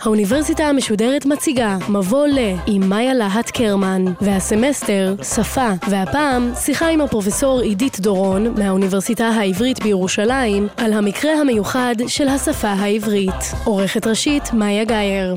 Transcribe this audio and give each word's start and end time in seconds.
האוניברסיטה 0.00 0.64
המשודרת 0.64 1.26
מציגה 1.26 1.78
מבוא 1.88 2.26
ל 2.26 2.38
עם 2.66 2.88
מאיה 2.88 3.14
להט 3.14 3.50
קרמן, 3.50 4.04
והסמסטר 4.20 5.14
שפה, 5.22 5.68
והפעם 5.90 6.52
שיחה 6.54 6.88
עם 6.88 7.00
הפרופסור 7.00 7.60
עידית 7.60 8.00
דורון 8.00 8.54
מהאוניברסיטה 8.58 9.28
העברית 9.28 9.82
בירושלים 9.82 10.68
על 10.76 10.92
המקרה 10.92 11.32
המיוחד 11.40 11.94
של 12.08 12.28
השפה 12.28 12.68
העברית. 12.68 13.54
עורכת 13.64 14.06
ראשית 14.06 14.52
מאיה 14.52 14.84
גאייר. 14.84 15.36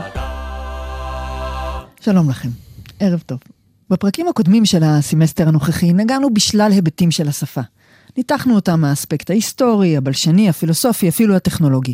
שלום 2.01 2.29
לכם, 2.29 2.49
ערב 2.99 3.23
טוב. 3.25 3.52
בפרקים 3.93 4.27
הקודמים 4.27 4.65
של 4.65 4.83
הסמסטר 4.83 5.47
הנוכחי 5.47 5.93
נגענו 5.93 6.33
בשלל 6.33 6.71
היבטים 6.71 7.11
של 7.11 7.27
השפה. 7.27 7.61
ניתחנו 8.17 8.55
אותם 8.55 8.81
מהאספקט 8.81 9.29
ההיסטורי, 9.29 9.97
הבלשני, 9.97 10.49
הפילוסופי, 10.49 11.09
אפילו 11.09 11.35
הטכנולוגי. 11.35 11.93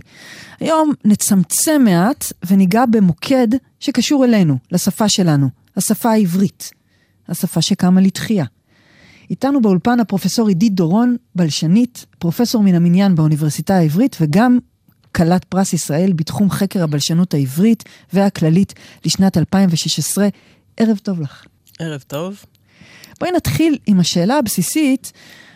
היום 0.59 0.93
נצמצם 1.05 1.81
מעט 1.85 2.33
וניגע 2.47 2.85
במוקד 2.85 3.47
שקשור 3.79 4.25
אלינו, 4.25 4.57
לשפה 4.71 5.09
שלנו, 5.09 5.49
השפה 5.77 6.11
העברית. 6.11 6.71
השפה 7.29 7.61
שקמה 7.61 8.01
לתחייה. 8.01 8.45
איתנו 9.29 9.61
באולפן 9.61 9.99
הפרופסור 9.99 10.47
עידית 10.47 10.73
דורון, 10.73 11.15
בלשנית, 11.35 12.05
פרופסור 12.19 12.63
מן 12.63 12.75
המניין 12.75 13.15
באוניברסיטה 13.15 13.75
העברית 13.75 14.17
וגם 14.21 14.59
כלת 15.15 15.43
פרס 15.43 15.73
ישראל 15.73 16.13
בתחום 16.13 16.49
חקר 16.49 16.83
הבלשנות 16.83 17.33
העברית 17.33 17.83
והכללית 18.13 18.73
לשנת 19.05 19.37
2016. 19.37 20.27
ערב 20.77 20.97
טוב 20.97 21.21
לך. 21.21 21.45
ערב 21.79 22.03
טוב. 22.07 22.45
בואי 23.19 23.31
נתחיל 23.31 23.77
עם 23.85 23.99
השאלה 23.99 24.37
הבסיסית. 24.37 25.11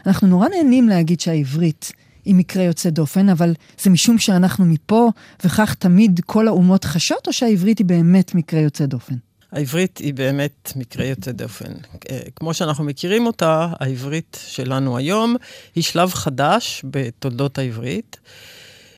אנחנו 0.06 0.28
נורא 0.28 0.48
נהנים 0.48 0.90
להגיד 0.90 1.20
שהעברית 1.20 1.92
היא 2.26 2.36
מקרה 2.36 2.64
יוצא 2.64 2.90
דופן, 2.90 3.30
אבל 3.30 3.54
זה 3.82 3.90
משום 3.90 4.18
שאנחנו 4.18 4.66
מפה, 4.66 5.10
וכך 5.44 5.74
תמיד 5.74 6.20
כל 6.26 6.48
האומות 6.48 6.86
חשות, 6.86 7.28
או 7.28 7.34
שהעברית 7.34 7.78
היא 7.78 7.86
באמת 7.86 8.36
מקרה 8.36 8.60
יוצא 8.60 8.86
דופן? 8.86 9.16
העברית 9.52 9.98
היא 9.98 10.14
באמת 10.14 10.74
מקרה 10.76 11.06
יוצא 11.06 11.32
דופן. 11.32 11.72
אה, 12.12 12.20
כמו 12.36 12.54
שאנחנו 12.54 12.84
מכירים 12.84 13.26
אותה, 13.26 13.68
העברית 13.80 14.38
שלנו 14.48 14.98
היום 14.98 15.36
היא 15.76 15.84
שלב 15.84 16.14
חדש 16.14 16.82
בתולדות 16.92 17.58
העברית. 17.58 18.20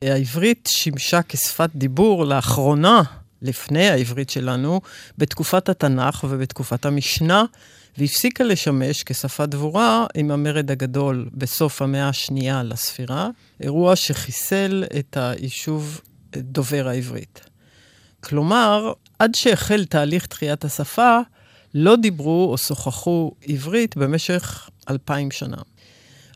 העברית 0.01 0.69
שימשה 0.71 1.19
כשפת 1.29 1.69
דיבור 1.75 2.25
לאחרונה, 2.25 3.01
לפני 3.45 3.89
העברית 3.89 4.29
שלנו, 4.29 4.81
בתקופת 5.17 5.69
התנ"ך 5.69 6.25
ובתקופת 6.29 6.85
המשנה, 6.85 7.43
והפסיקה 7.97 8.43
לשמש 8.43 9.03
כשפת 9.03 9.49
דבורה 9.49 10.05
עם 10.15 10.31
המרד 10.31 10.71
הגדול 10.71 11.29
בסוף 11.33 11.81
המאה 11.81 12.09
השנייה 12.09 12.63
לספירה, 12.63 13.29
אירוע 13.61 13.95
שחיסל 13.95 14.83
את 14.99 15.17
היישוב 15.17 16.01
דובר 16.37 16.87
העברית. 16.87 17.41
כלומר, 18.23 18.93
עד 19.19 19.35
שהחל 19.35 19.85
תהליך 19.85 20.25
תחיית 20.25 20.65
השפה, 20.65 21.19
לא 21.73 21.95
דיברו 21.95 22.47
או 22.51 22.57
שוחחו 22.57 23.31
עברית 23.47 23.97
במשך 23.97 24.69
אלפיים 24.89 25.31
שנה. 25.31 25.57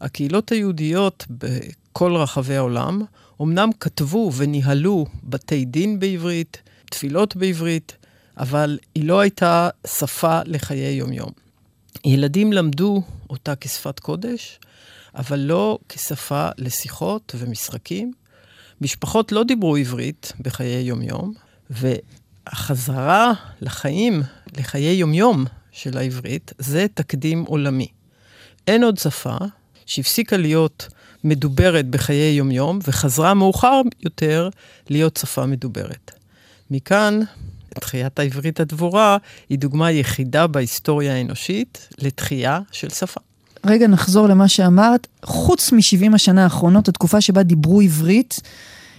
הקהילות 0.02 0.52
היהודיות 0.52 1.26
בכל 1.30 2.16
רחבי 2.16 2.56
העולם 2.56 3.02
אמנם 3.42 3.70
כתבו 3.80 4.32
וניהלו 4.38 5.06
בתי 5.24 5.66
דין 5.66 6.00
בעברית, 6.00 6.62
תפילות 6.90 7.36
בעברית, 7.36 7.98
אבל 8.38 8.80
היא 8.96 9.06
לא 9.06 9.20
הייתה 9.20 9.70
שפה 9.88 10.40
לחיי 10.46 10.94
יומיום. 10.94 11.32
ילדים 12.06 12.54
למדו 12.54 13.02
אותה 13.30 13.56
כשפת 13.56 14.00
קודש, 14.00 14.60
אבל 15.16 15.40
לא 15.40 15.80
כשפה 15.90 16.50
לשיחות 16.58 17.36
ומשחקים. 17.38 18.14
משפחות 18.82 19.32
לא 19.32 19.44
דיברו 19.44 19.76
עברית 19.76 20.34
בחיי 20.40 20.82
יומיום, 20.82 21.34
והחזרה 21.70 23.34
לחיים, 23.62 24.22
לחיי 24.58 24.94
יומיום 24.94 25.46
של 25.72 25.98
העברית, 25.98 26.54
זה 26.58 26.86
תקדים 26.94 27.44
עולמי. 27.44 27.88
אין 28.68 28.84
עוד 28.84 28.98
שפה 28.98 29.38
שהפסיקה 29.86 30.38
להיות 30.38 30.88
מדוברת 31.24 31.88
בחיי 31.88 32.34
יומיום, 32.34 32.80
וחזרה 32.88 33.34
מאוחר 33.34 33.82
יותר 34.00 34.50
להיות 34.90 35.18
שפה 35.18 35.46
מדוברת. 35.46 36.19
מכאן 36.72 37.20
תחיית 37.70 38.20
העברית 38.20 38.60
הדבורה 38.60 39.18
היא 39.50 39.60
דוגמה 39.60 39.92
יחידה 39.92 40.48
בהיסטוריה 40.48 41.14
האנושית 41.16 41.88
לתחייה 41.98 42.60
של 42.72 42.90
שפה. 42.90 43.20
רגע, 43.66 43.88
נחזור 43.88 44.28
למה 44.28 44.48
שאמרת. 44.48 45.08
חוץ 45.26 45.72
מ-70 45.72 46.16
השנה 46.16 46.44
האחרונות, 46.44 46.88
התקופה 46.88 47.22
שבה 47.22 47.44
דיברו 47.44 47.82
עברית, 47.82 48.36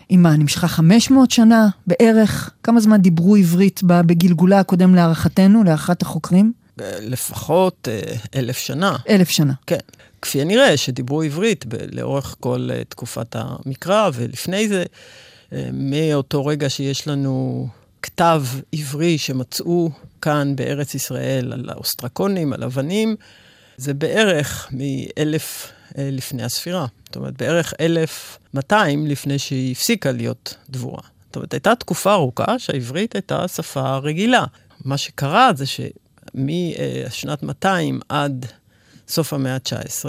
היא 0.08 0.18
מה, 0.18 0.36
נמשכה 0.36 0.68
500 0.68 1.30
שנה 1.30 1.68
בערך? 1.86 2.50
כמה 2.62 2.80
זמן 2.80 3.02
דיברו 3.02 3.36
עברית 3.36 3.80
בגלגולה 3.82 4.60
הקודם 4.60 4.94
להערכתנו, 4.94 5.64
להערכת 5.64 6.02
החוקרים? 6.02 6.52
לפחות 7.00 7.88
אה, 7.90 8.14
אלף 8.34 8.58
שנה. 8.58 8.96
אלף 9.08 9.28
שנה. 9.28 9.52
כן. 9.66 9.78
כפי 10.22 10.40
הנראה, 10.40 10.76
שדיברו 10.76 11.22
עברית 11.22 11.64
ב- 11.68 11.74
לאורך 11.92 12.36
כל 12.40 12.68
uh, 12.72 12.84
תקופת 12.88 13.36
המקרא, 13.38 14.10
ולפני 14.14 14.68
זה, 14.68 14.84
מאותו 15.72 16.46
רגע 16.46 16.70
שיש 16.70 17.08
לנו 17.08 17.68
כתב 18.02 18.42
עברי 18.72 19.18
שמצאו 19.18 19.90
כאן 20.22 20.56
בארץ 20.56 20.94
ישראל 20.94 21.52
על 21.52 21.70
האוסטרקונים, 21.70 22.52
על 22.52 22.62
אבנים, 22.64 23.16
זה 23.76 23.94
בערך 23.94 24.68
מאלף 24.72 25.72
אה, 25.98 26.08
לפני 26.12 26.42
הספירה. 26.42 26.86
זאת 27.06 27.16
אומרת, 27.16 27.36
בערך 27.36 27.74
1200 27.80 29.06
לפני 29.06 29.38
שהיא 29.38 29.72
הפסיקה 29.72 30.12
להיות 30.12 30.56
דבורה. 30.70 31.02
זאת 31.26 31.36
אומרת, 31.36 31.52
הייתה 31.52 31.74
תקופה 31.74 32.12
ארוכה 32.12 32.58
שהעברית 32.58 33.14
הייתה 33.14 33.48
שפה 33.48 33.96
רגילה. 33.96 34.44
מה 34.84 34.96
שקרה 34.96 35.50
זה 35.54 35.64
שמשנת 36.34 37.42
200 37.42 38.00
עד 38.08 38.46
סוף 39.08 39.32
המאה 39.32 39.54
ה-19, 39.54 40.04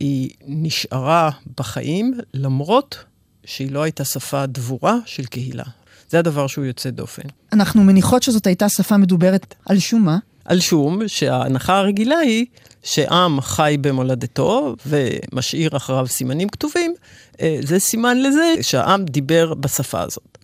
היא 0.00 0.30
נשארה 0.46 1.30
בחיים 1.58 2.14
למרות 2.34 3.04
שהיא 3.44 3.72
לא 3.72 3.82
הייתה 3.82 4.04
שפה 4.04 4.46
דבורה 4.46 4.96
של 5.06 5.24
קהילה. 5.24 5.64
זה 6.10 6.18
הדבר 6.18 6.46
שהוא 6.46 6.64
יוצא 6.64 6.90
דופן. 6.90 7.22
אנחנו 7.52 7.84
מניחות 7.84 8.22
שזאת 8.22 8.46
הייתה 8.46 8.68
שפה 8.68 8.96
מדוברת 8.96 9.54
על 9.66 9.78
שום 9.78 10.04
מה? 10.04 10.18
על 10.44 10.60
שום 10.60 11.02
שההנחה 11.06 11.78
הרגילה 11.78 12.18
היא 12.18 12.46
שעם 12.82 13.40
חי 13.40 13.76
במולדתו 13.80 14.76
ומשאיר 14.86 15.76
אחריו 15.76 16.06
סימנים 16.06 16.48
כתובים, 16.48 16.94
אה, 17.40 17.58
זה 17.62 17.78
סימן 17.78 18.22
לזה 18.22 18.54
שהעם 18.62 19.04
דיבר 19.04 19.54
בשפה 19.54 20.00
הזאת. 20.00 20.38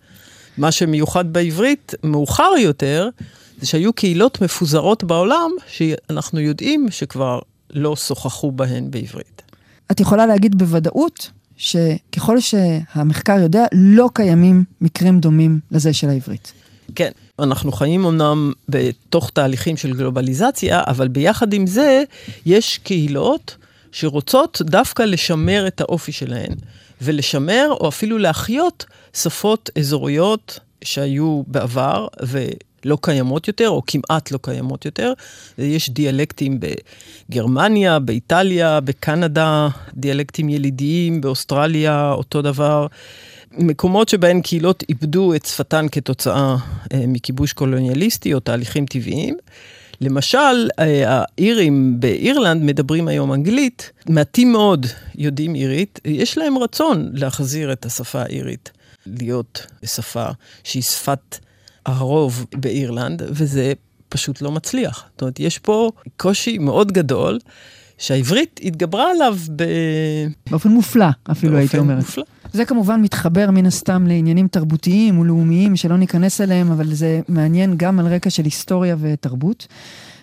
מה 0.59 0.73
שמיוחד 0.73 1.33
בעברית, 1.33 1.95
מאוחר 2.05 2.53
יותר, 2.59 3.09
זה 3.61 3.67
שהיו 3.67 3.93
קהילות 3.93 4.41
מפוזרות 4.41 5.05
בעולם, 5.05 5.51
שאנחנו 5.69 6.41
יודעים 6.41 6.87
שכבר 6.91 7.39
לא 7.71 7.97
שוחחו 7.97 8.53
בהן 8.53 8.91
בעברית. 8.91 9.43
את 9.91 10.01
יכולה 10.01 10.27
להגיד 10.27 10.59
בוודאות 10.59 11.31
שככל 11.61 12.41
שהמחקר 12.41 13.39
יודע, 13.39 13.65
לא 13.73 14.11
קיימים 14.15 14.65
מקרים 14.81 15.21
דומים 15.21 15.61
לזה 15.71 15.93
של 15.93 16.09
העברית. 16.09 16.53
כן, 16.95 17.11
אנחנו 17.39 17.73
חיים 17.73 18.05
אמנם 18.05 18.53
בתוך 18.69 19.31
תהליכים 19.31 19.77
של 19.77 19.97
גלובליזציה, 19.97 20.83
אבל 20.87 21.09
ביחד 21.09 21.53
עם 21.53 21.67
זה, 21.67 22.03
יש 22.47 22.79
קהילות 22.79 23.57
שרוצות 23.93 24.63
דווקא 24.65 25.03
לשמר 25.03 25.67
את 25.67 25.81
האופי 25.81 26.13
שלהן, 26.13 26.53
ולשמר 27.03 27.69
או 27.81 27.89
אפילו 27.89 28.19
להחיות 28.19 28.87
שפות 29.15 29.71
אזוריות 29.79 30.61
שהיו 30.85 31.43
בעבר, 31.47 32.07
ו... 32.23 32.47
לא 32.85 32.99
קיימות 33.01 33.49
יותר, 33.49 33.69
או 33.69 33.83
כמעט 33.87 34.31
לא 34.31 34.39
קיימות 34.43 34.85
יותר. 34.85 35.13
יש 35.59 35.91
דיאלקטים 35.91 36.61
בגרמניה, 37.31 37.99
באיטליה, 37.99 38.81
בקנדה, 38.81 39.69
דיאלקטים 39.95 40.49
ילידיים, 40.49 41.21
באוסטרליה, 41.21 42.13
אותו 42.13 42.43
דבר. 42.43 42.87
מקומות 43.59 44.09
שבהן 44.09 44.41
קהילות 44.41 44.85
איבדו 44.89 45.35
את 45.35 45.47
שפתן 45.47 45.87
כתוצאה 45.93 46.57
אה, 46.93 47.05
מכיבוש 47.07 47.53
קולוניאליסטי 47.53 48.35
או 48.35 48.41
תהליכים 48.41 48.87
טבעיים. 48.87 49.37
למשל, 50.01 50.69
אה, 50.79 51.03
האירים 51.39 52.01
באירלנד 52.01 52.63
מדברים 52.63 53.09
היום 53.09 53.33
אנגלית, 53.33 53.91
מעטים 54.09 54.53
מאוד 54.53 54.87
יודעים 55.15 55.55
אירית, 55.55 56.01
יש 56.05 56.39
להם 56.39 56.59
רצון 56.59 57.11
להחזיר 57.13 57.73
את 57.73 57.87
השפה 57.87 58.23
האירית 58.23 58.71
להיות 59.07 59.67
שפה 59.85 60.27
שהיא 60.65 60.83
שפת 60.83 61.39
הרוב 61.87 62.47
באירלנד, 62.55 63.23
וזה 63.29 63.73
פשוט 64.09 64.43
לא 64.43 64.53
מצליח. 64.53 65.05
זאת 65.13 65.23
אומרת, 65.23 65.41
יש 65.41 65.59
פה 65.59 65.91
קושי 66.17 66.59
מאוד 66.59 66.93
גדול, 66.93 67.39
שהעברית 67.99 68.61
התגברה 68.63 69.11
עליו 69.11 69.39
ב... 69.57 69.65
באופן 70.51 70.69
מופלא, 70.69 71.07
אפילו 71.31 71.57
הייתי 71.57 71.79
אומרת. 71.79 71.99
מופלא. 71.99 72.25
זה 72.53 72.65
כמובן 72.65 73.03
מתחבר 73.03 73.51
מן 73.51 73.67
הסתם 73.67 74.07
לעניינים 74.07 74.49
תרבותיים 74.49 75.19
ולאומיים 75.19 75.77
שלא 75.77 75.97
ניכנס 75.97 76.41
אליהם, 76.41 76.73
אבל 76.73 76.95
זה 76.95 77.21
מעניין 77.29 77.75
גם 77.77 77.99
על 77.99 78.07
רקע 78.07 78.31
של 78.31 78.45
היסטוריה 78.45 78.97
ותרבות. 79.01 79.67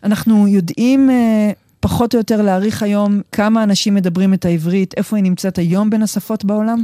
אנחנו 0.03 0.47
יודעים 0.47 1.09
uh, 1.09 1.55
פחות 1.79 2.13
או 2.13 2.19
יותר 2.19 2.41
להעריך 2.41 2.83
היום 2.83 3.21
כמה 3.31 3.63
אנשים 3.63 3.95
מדברים 3.95 4.33
את 4.33 4.45
העברית, 4.45 4.93
איפה 4.97 5.15
היא 5.15 5.23
נמצאת 5.23 5.57
היום 5.57 5.89
בין 5.89 6.03
השפות 6.03 6.45
בעולם? 6.45 6.83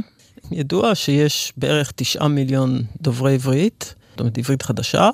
ידוע 0.52 0.94
שיש 0.94 1.52
בערך 1.56 1.92
תשעה 1.96 2.28
מיליון 2.28 2.82
דוברי 3.02 3.34
עברית, 3.34 3.94
זאת 4.14 4.20
אומרת 4.20 4.38
עברית 4.38 4.62
חדשה. 4.62 5.10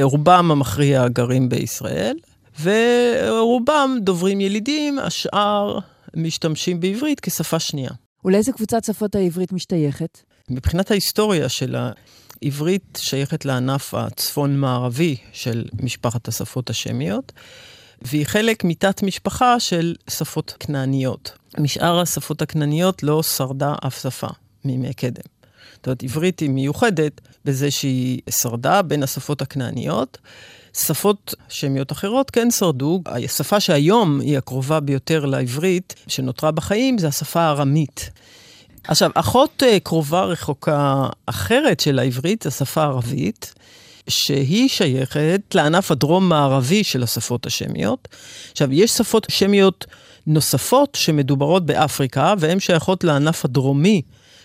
רובם 0.00 0.50
המכריע 0.50 1.08
גרים 1.08 1.48
בישראל, 1.48 2.16
ורובם 2.62 3.98
דוברים 4.00 4.40
ילידים, 4.40 4.98
השאר 4.98 5.78
משתמשים 6.16 6.80
בעברית 6.80 7.20
כשפה 7.20 7.58
שנייה. 7.58 7.90
ולאיזה 8.24 8.52
קבוצת 8.52 8.84
שפות 8.84 9.14
העברית 9.14 9.52
משתייכת? 9.52 10.22
מבחינת 10.50 10.90
ההיסטוריה 10.90 11.48
של 11.48 11.76
העברית 12.42 12.98
שייכת 13.02 13.44
לענף 13.44 13.94
הצפון-מערבי 13.94 15.16
של 15.32 15.64
משפחת 15.82 16.28
השפות 16.28 16.70
השמיות, 16.70 17.32
והיא 18.02 18.26
חלק 18.26 18.64
מתת 18.64 19.02
משפחה 19.02 19.60
של 19.60 19.94
שפות 20.10 20.54
כנעניות. 20.60 21.32
משאר 21.58 22.00
השפות 22.00 22.42
הכנעניות 22.42 23.02
לא 23.02 23.22
שרדה 23.22 23.74
אף 23.86 24.02
שפה 24.02 24.28
מימי 24.64 24.94
קדם. 24.94 25.41
זאת 25.82 25.86
אומרת, 25.86 26.02
עברית 26.02 26.40
היא 26.40 26.50
מיוחדת 26.50 27.20
בזה 27.44 27.70
שהיא 27.70 28.20
שרדה 28.30 28.82
בין 28.82 29.02
השפות 29.02 29.42
הכנעניות. 29.42 30.18
שפות 30.76 31.34
שמיות 31.48 31.92
אחרות 31.92 32.30
כן 32.30 32.50
שרדו. 32.50 33.02
השפה 33.06 33.60
שהיום 33.60 34.20
היא 34.20 34.38
הקרובה 34.38 34.80
ביותר 34.80 35.24
לעברית, 35.24 35.94
שנותרה 36.06 36.50
בחיים, 36.50 36.98
זה 36.98 37.08
השפה 37.08 37.40
הארמית. 37.40 38.10
עכשיו, 38.84 39.10
אחות 39.14 39.62
אה, 39.62 39.80
קרובה 39.80 40.24
רחוקה 40.24 41.06
אחרת 41.26 41.80
של 41.80 41.98
העברית, 41.98 42.46
השפה 42.46 42.82
הערבית, 42.82 43.54
שהיא 44.08 44.68
שייכת 44.68 45.40
לענף 45.54 45.90
הדרום-מערבי 45.90 46.84
של 46.84 47.02
השפות 47.02 47.46
השמיות. 47.46 48.08
עכשיו, 48.52 48.72
יש 48.72 48.90
שפות 48.90 49.26
שמיות 49.30 49.86
נוספות 50.26 50.94
שמדוברות 50.94 51.66
באפריקה, 51.66 52.34
והן 52.38 52.60
שייכות 52.60 53.04
לענף 53.04 53.44
הדרומי 53.44 54.02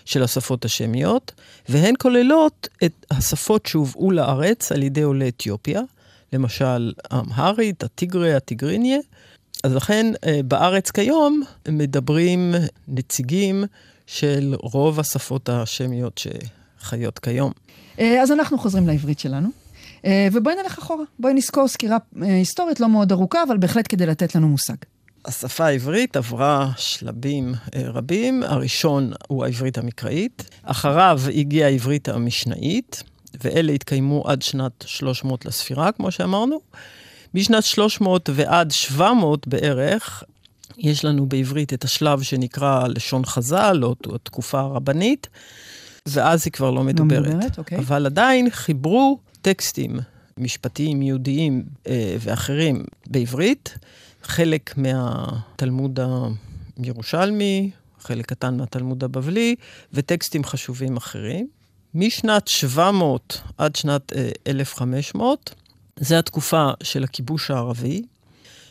של 0.08 0.22
השפות 0.22 0.64
השמיות, 0.64 1.32
והן 1.68 1.94
כוללות 1.98 2.68
את 2.84 3.06
השפות 3.10 3.66
שהובאו 3.66 4.10
לארץ 4.10 4.72
על 4.72 4.82
ידי 4.82 5.02
עולי 5.02 5.28
אתיופיה, 5.28 5.80
למשל 6.32 6.92
האמהרית, 7.10 7.84
הטיגרי, 7.84 8.34
הטיגריניה. 8.34 8.98
אז 9.64 9.74
לכן 9.74 10.06
אה, 10.26 10.40
בארץ 10.44 10.90
כיום 10.90 11.42
מדברים 11.68 12.54
נציגים 12.88 13.64
של 14.06 14.54
רוב 14.60 15.00
השפות 15.00 15.48
השמיות 15.48 16.20
שחיות 16.80 17.18
כיום. 17.18 17.52
אה, 17.98 18.22
אז 18.22 18.32
אנחנו 18.32 18.58
חוזרים 18.58 18.86
לעברית 18.86 19.18
שלנו. 19.18 19.48
אה, 20.04 20.28
ובואי 20.32 20.54
נלך 20.62 20.78
אחורה, 20.78 21.04
בואי 21.18 21.34
נזכור 21.34 21.68
סקירה 21.68 21.96
היסטורית 22.20 22.80
לא 22.80 22.88
מאוד 22.88 23.12
ארוכה, 23.12 23.42
אבל 23.42 23.56
בהחלט 23.56 23.86
כדי 23.88 24.06
לתת 24.06 24.34
לנו 24.34 24.48
מושג. 24.48 24.76
השפה 25.28 25.66
העברית 25.66 26.16
עברה 26.16 26.70
שלבים 26.76 27.54
רבים. 27.76 28.42
הראשון 28.42 29.12
הוא 29.28 29.44
העברית 29.44 29.78
המקראית, 29.78 30.50
אחריו 30.62 31.20
הגיעה 31.34 31.68
העברית 31.68 32.08
המשנאית, 32.08 33.02
ואלה 33.44 33.72
התקיימו 33.72 34.28
עד 34.28 34.42
שנת 34.42 34.84
300 34.86 35.46
לספירה, 35.46 35.92
כמו 35.92 36.10
שאמרנו. 36.10 36.60
משנת 37.34 37.64
300 37.64 38.30
ועד 38.34 38.70
700 38.70 39.48
בערך, 39.48 40.22
יש 40.78 41.04
לנו 41.04 41.26
בעברית 41.26 41.72
את 41.72 41.84
השלב 41.84 42.22
שנקרא 42.22 42.88
לשון 42.88 43.24
חז"ל, 43.24 43.80
או 43.84 43.94
התקופה 44.14 44.60
הרבנית, 44.60 45.26
ואז 46.06 46.42
היא 46.44 46.52
כבר 46.52 46.70
לא 46.70 46.82
מדוברת. 46.82 47.26
לא 47.26 47.30
מדוברת, 47.30 47.58
אוקיי. 47.58 47.78
אבל 47.78 48.06
עדיין 48.06 48.50
חיברו 48.50 49.18
טקסטים 49.42 50.00
משפטיים 50.38 51.02
יהודיים 51.02 51.64
אה, 51.86 52.16
ואחרים 52.20 52.84
בעברית, 53.06 53.78
חלק 54.28 54.74
מהתלמוד 54.76 56.00
הירושלמי, 56.82 57.70
חלק 58.00 58.26
קטן 58.26 58.56
מהתלמוד 58.56 59.04
הבבלי, 59.04 59.54
וטקסטים 59.92 60.44
חשובים 60.44 60.96
אחרים. 60.96 61.48
משנת 61.94 62.48
700 62.48 63.40
עד 63.58 63.76
שנת 63.76 64.12
1500, 64.46 65.50
אה, 65.50 66.04
זה 66.04 66.18
התקופה 66.18 66.70
של 66.82 67.04
הכיבוש 67.04 67.50
הערבי, 67.50 68.02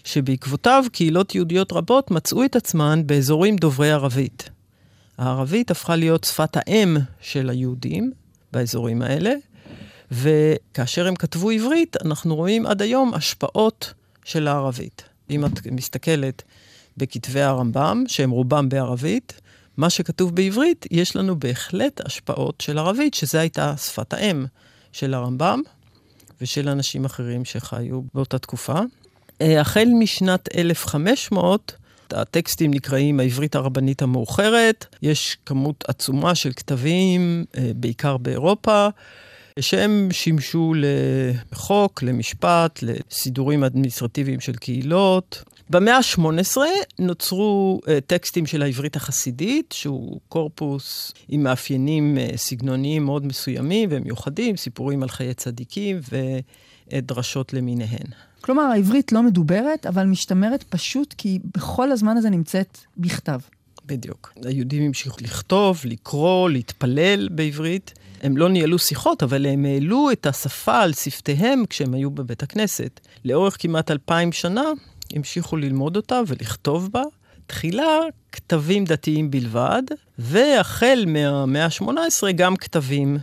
שבעקבותיו 0.03 0.83
קהילות 0.91 1.35
יהודיות 1.35 1.73
רבות 1.73 2.11
מצאו 2.11 2.45
את 2.45 2.55
עצמן 2.55 3.07
באזורים 3.07 3.55
דוברי 3.55 3.91
ערבית. 3.91 4.49
הערבית 5.17 5.71
הפכה 5.71 5.95
להיות 5.95 6.23
שפת 6.23 6.57
האם 6.57 6.97
של 7.21 7.49
היהודים 7.49 8.11
באזורים 8.51 9.01
האלה, 9.01 9.33
וכאשר 10.11 11.07
הם 11.07 11.15
כתבו 11.15 11.49
עברית, 11.49 11.95
אנחנו 12.05 12.35
רואים 12.35 12.65
עד 12.65 12.81
היום 12.81 13.13
השפעות 13.13 13.93
של 14.25 14.47
הערבית. 14.47 15.06
אם 15.29 15.45
את 15.45 15.67
מסתכלת 15.71 16.43
בכתבי 16.97 17.41
הרמב"ם, 17.41 18.03
שהם 18.07 18.29
רובם 18.29 18.69
בערבית, 18.69 19.41
מה 19.77 19.89
שכתוב 19.89 20.35
בעברית, 20.35 20.85
יש 20.91 21.15
לנו 21.15 21.39
בהחלט 21.39 22.01
השפעות 22.05 22.61
של 22.61 22.77
ערבית, 22.77 23.13
שזו 23.13 23.37
הייתה 23.37 23.77
שפת 23.77 24.13
האם 24.13 24.45
של 24.91 25.13
הרמב"ם 25.13 25.61
ושל 26.41 26.69
אנשים 26.69 27.05
אחרים 27.05 27.45
שחיו 27.45 28.01
באותה 28.13 28.39
תקופה. 28.39 28.79
אה, 29.41 29.61
החל 29.61 29.87
משנת 29.99 30.49
1500, 30.55 31.73
הטקסטים 32.11 32.71
נקראים 32.71 33.19
העברית 33.19 33.55
הרבנית 33.55 34.01
המאוחרת, 34.01 34.85
יש 35.01 35.37
כמות 35.45 35.83
עצומה 35.87 36.35
של 36.35 36.51
כתבים, 36.53 37.45
אה, 37.57 37.71
בעיקר 37.75 38.17
באירופה, 38.17 38.87
שהם 39.59 40.07
שימשו 40.11 40.73
לחוק, 41.51 42.03
למשפט, 42.03 42.79
לסידורים 42.81 43.63
אדמיניסטרטיביים 43.63 44.39
של 44.39 44.55
קהילות. 44.55 45.43
במאה 45.69 45.97
ה-18 45.97 46.57
נוצרו 46.99 47.79
uh, 47.83 47.89
טקסטים 48.07 48.45
של 48.45 48.61
העברית 48.61 48.95
החסידית, 48.95 49.71
שהוא 49.71 50.19
קורפוס 50.29 51.13
עם 51.27 51.43
מאפיינים 51.43 52.17
uh, 52.17 52.37
סגנוניים 52.37 53.05
מאוד 53.05 53.25
מסוימים 53.25 53.89
ומיוחדים, 53.91 54.57
סיפורים 54.57 55.03
על 55.03 55.09
חיי 55.09 55.33
צדיקים 55.33 55.99
ודרשות 56.91 57.53
למיניהן. 57.53 58.07
כלומר, 58.41 58.63
העברית 58.63 59.11
לא 59.11 59.23
מדוברת, 59.23 59.85
אבל 59.85 60.05
משתמרת 60.05 60.63
פשוט 60.63 61.13
כי 61.17 61.39
בכל 61.55 61.91
הזמן 61.91 62.17
הזה 62.17 62.29
נמצאת 62.29 62.77
בכתב. 62.97 63.39
בדיוק. 63.87 64.33
היהודים 64.45 64.83
המשיכו 64.83 65.17
לכתוב, 65.21 65.81
לקרוא, 65.85 66.49
להתפלל 66.49 67.29
בעברית. 67.29 67.93
הם 68.21 68.37
לא 68.37 68.49
ניהלו 68.49 68.79
שיחות, 68.79 69.23
אבל 69.23 69.45
הם 69.45 69.65
העלו 69.65 70.11
את 70.11 70.25
השפה 70.25 70.81
על 70.81 70.93
שפתיהם 70.93 71.63
כשהם 71.69 71.93
היו 71.93 72.11
בבית 72.11 72.43
הכנסת. 72.43 72.99
לאורך 73.25 73.55
כמעט 73.59 73.91
אלפיים 73.91 74.31
שנה 74.31 74.63
המשיכו 75.13 75.57
ללמוד 75.57 75.95
אותה 75.95 76.21
ולכתוב 76.27 76.89
בה. 76.91 77.01
תחילה 77.47 77.99
כתבים 78.31 78.85
דתיים 78.85 79.31
בלבד, 79.31 79.83
והחל 80.19 81.03
מהמאה 81.07 81.65
ה-18 81.65 82.31
גם 82.35 82.55
כתבים 82.55 83.17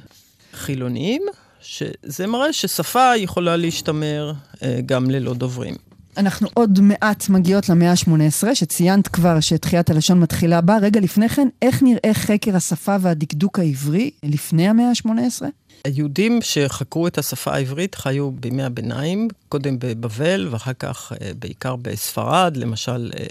חילוניים, 0.52 1.22
שזה 1.60 2.26
מראה 2.26 2.52
ששפה 2.52 3.16
יכולה 3.16 3.56
להשתמר 3.56 4.32
אה, 4.62 4.78
גם 4.86 5.10
ללא 5.10 5.34
דוברים. 5.34 5.74
אנחנו 6.16 6.48
עוד 6.54 6.80
מעט 6.80 7.28
מגיעות 7.28 7.68
למאה 7.68 7.90
ה-18, 7.90 8.54
שציינת 8.54 9.08
כבר 9.08 9.40
שתחיית 9.40 9.90
הלשון 9.90 10.20
מתחילה 10.20 10.60
בה. 10.60 10.78
רגע 10.82 11.00
לפני 11.00 11.28
כן, 11.28 11.48
איך 11.62 11.82
נראה 11.82 12.14
חקר 12.14 12.56
השפה 12.56 12.96
והדקדוק 13.00 13.58
העברי 13.58 14.10
לפני 14.22 14.68
המאה 14.68 14.88
ה-18? 14.88 15.42
היהודים 15.84 16.38
שחקרו 16.42 17.06
את 17.06 17.18
השפה 17.18 17.54
העברית 17.54 17.94
חיו 17.94 18.30
בימי 18.30 18.62
הביניים, 18.62 19.28
קודם 19.48 19.78
בבבל 19.78 20.48
ואחר 20.50 20.72
כך 20.72 21.12
אה, 21.12 21.30
בעיקר 21.38 21.76
בספרד, 21.76 22.56
למשל 22.56 23.10
אה, 23.18 23.26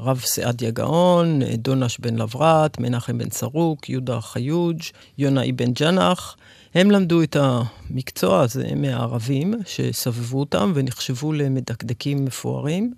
רב 0.00 0.20
סעדיה 0.20 0.70
גאון, 0.70 1.42
אה, 1.42 1.56
דונש 1.56 1.98
בן 1.98 2.16
לברת, 2.16 2.80
מנחם 2.80 3.18
בן 3.18 3.28
צרוק, 3.28 3.88
יהודה 3.88 4.20
חיוג', 4.20 4.80
יונה 5.18 5.42
אבן 5.50 5.72
ג'נח. 5.72 6.36
הם 6.74 6.90
למדו 6.90 7.22
את 7.22 7.36
המקצוע 7.40 8.40
הזה 8.40 8.68
מהערבים 8.76 9.54
שסבבו 9.66 10.40
אותם 10.40 10.72
ונחשבו 10.74 11.32
למדקדקים 11.32 12.24
מפוארים. 12.24 12.92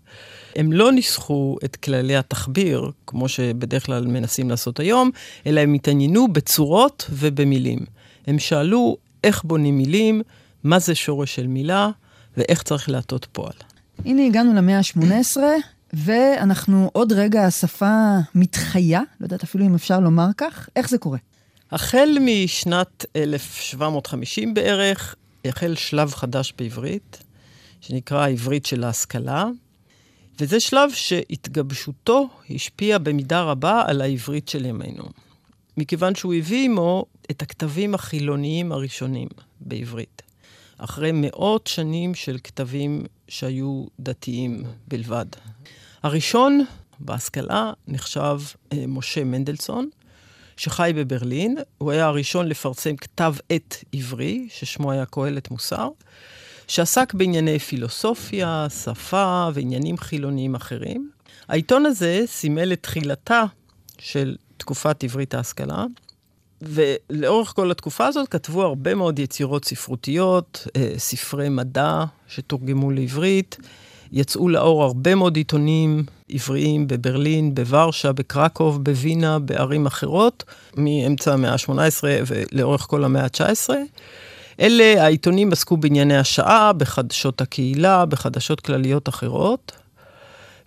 הם 0.56 0.72
לא 0.72 0.92
ניסחו 0.92 1.56
את 1.64 1.76
כללי 1.76 2.16
התחביר, 2.16 2.90
כמו 3.06 3.28
שבדרך 3.28 3.86
כלל 3.86 4.06
מנסים 4.06 4.50
לעשות 4.50 4.80
היום, 4.80 5.10
אלא 5.46 5.60
הם 5.60 5.74
התעניינו 5.74 6.28
בצורות 6.28 7.10
ובמילים. 7.10 7.78
הם 8.26 8.38
שאלו 8.38 8.96
איך 9.24 9.44
בונים 9.44 9.78
מילים, 9.78 10.22
מה 10.64 10.78
זה 10.78 10.94
שורש 10.94 11.34
של 11.34 11.46
מילה 11.46 11.90
ואיך 12.36 12.62
צריך 12.62 12.88
להטות 12.88 13.26
פועל. 13.32 13.52
הנה 14.04 14.26
הגענו 14.26 14.54
למאה 14.54 14.78
ה-18, 14.78 15.36
ואנחנו 15.92 16.90
עוד 16.92 17.12
רגע, 17.12 17.46
השפה 17.46 18.16
מתחיה, 18.34 19.00
לא 19.20 19.26
יודעת 19.26 19.42
אפילו 19.42 19.66
אם 19.66 19.74
אפשר 19.74 20.00
לומר 20.00 20.28
כך, 20.36 20.68
איך 20.76 20.88
זה 20.88 20.98
קורה? 20.98 21.18
החל 21.72 22.16
משנת 22.20 23.06
1750 23.16 24.54
בערך, 24.54 25.14
החל 25.44 25.74
שלב 25.74 26.14
חדש 26.14 26.52
בעברית, 26.58 27.22
שנקרא 27.80 28.18
העברית 28.18 28.66
של 28.66 28.84
ההשכלה, 28.84 29.46
וזה 30.40 30.60
שלב 30.60 30.90
שהתגבשותו 30.94 32.28
השפיעה 32.50 32.98
במידה 32.98 33.42
רבה 33.42 33.82
על 33.86 34.00
העברית 34.00 34.48
של 34.48 34.64
ימינו. 34.64 35.04
מכיוון 35.76 36.14
שהוא 36.14 36.34
הביא 36.34 36.64
עמו 36.64 37.06
את 37.30 37.42
הכתבים 37.42 37.94
החילוניים 37.94 38.72
הראשונים 38.72 39.28
בעברית. 39.60 40.22
אחרי 40.78 41.10
מאות 41.14 41.66
שנים 41.66 42.14
של 42.14 42.38
כתבים 42.44 43.04
שהיו 43.28 43.84
דתיים 44.00 44.64
בלבד. 44.88 45.26
הראשון 46.02 46.64
בהשכלה 46.98 47.72
נחשב 47.88 48.38
אה, 48.72 48.84
משה 48.88 49.24
מנדלסון, 49.24 49.88
שחי 50.56 50.92
בברלין. 50.96 51.56
הוא 51.78 51.90
היה 51.90 52.06
הראשון 52.06 52.48
לפרסם 52.48 52.96
כתב 52.96 53.34
עת 53.48 53.84
עברי, 53.92 54.48
ששמו 54.50 54.92
היה 54.92 55.06
קהלת 55.06 55.50
מוסר, 55.50 55.88
שעסק 56.68 57.14
בענייני 57.14 57.58
פילוסופיה, 57.58 58.66
שפה 58.84 59.48
ועניינים 59.54 59.98
חילוניים 59.98 60.54
אחרים. 60.54 61.10
העיתון 61.48 61.86
הזה 61.86 62.22
סימל 62.26 62.72
את 62.72 62.82
תחילתה 62.82 63.44
של 63.98 64.36
תקופת 64.56 65.04
עברית 65.04 65.34
ההשכלה, 65.34 65.84
ולאורך 66.62 67.52
כל 67.56 67.70
התקופה 67.70 68.06
הזאת 68.06 68.28
כתבו 68.28 68.62
הרבה 68.62 68.94
מאוד 68.94 69.18
יצירות 69.18 69.64
ספרותיות, 69.64 70.66
אה, 70.76 70.92
ספרי 70.98 71.48
מדע 71.48 72.04
שתורגמו 72.28 72.90
לעברית. 72.90 73.56
יצאו 74.14 74.48
לאור 74.48 74.82
הרבה 74.82 75.14
מאוד 75.14 75.36
עיתונים 75.36 76.04
עבריים 76.28 76.86
בברלין, 76.86 77.54
בוורשה, 77.54 78.12
בקרקוב, 78.12 78.84
בווינה, 78.84 79.38
בערים 79.38 79.86
אחרות, 79.86 80.44
מאמצע 80.76 81.32
המאה 81.32 81.52
ה-18 81.52 82.04
ולאורך 82.26 82.80
כל 82.80 83.04
המאה 83.04 83.24
ה-19. 83.24 83.70
אלה 84.60 85.02
העיתונים 85.04 85.52
עסקו 85.52 85.76
בענייני 85.76 86.16
השעה, 86.16 86.72
בחדשות 86.72 87.40
הקהילה, 87.40 88.04
בחדשות 88.04 88.60
כלליות 88.60 89.08
אחרות. 89.08 89.72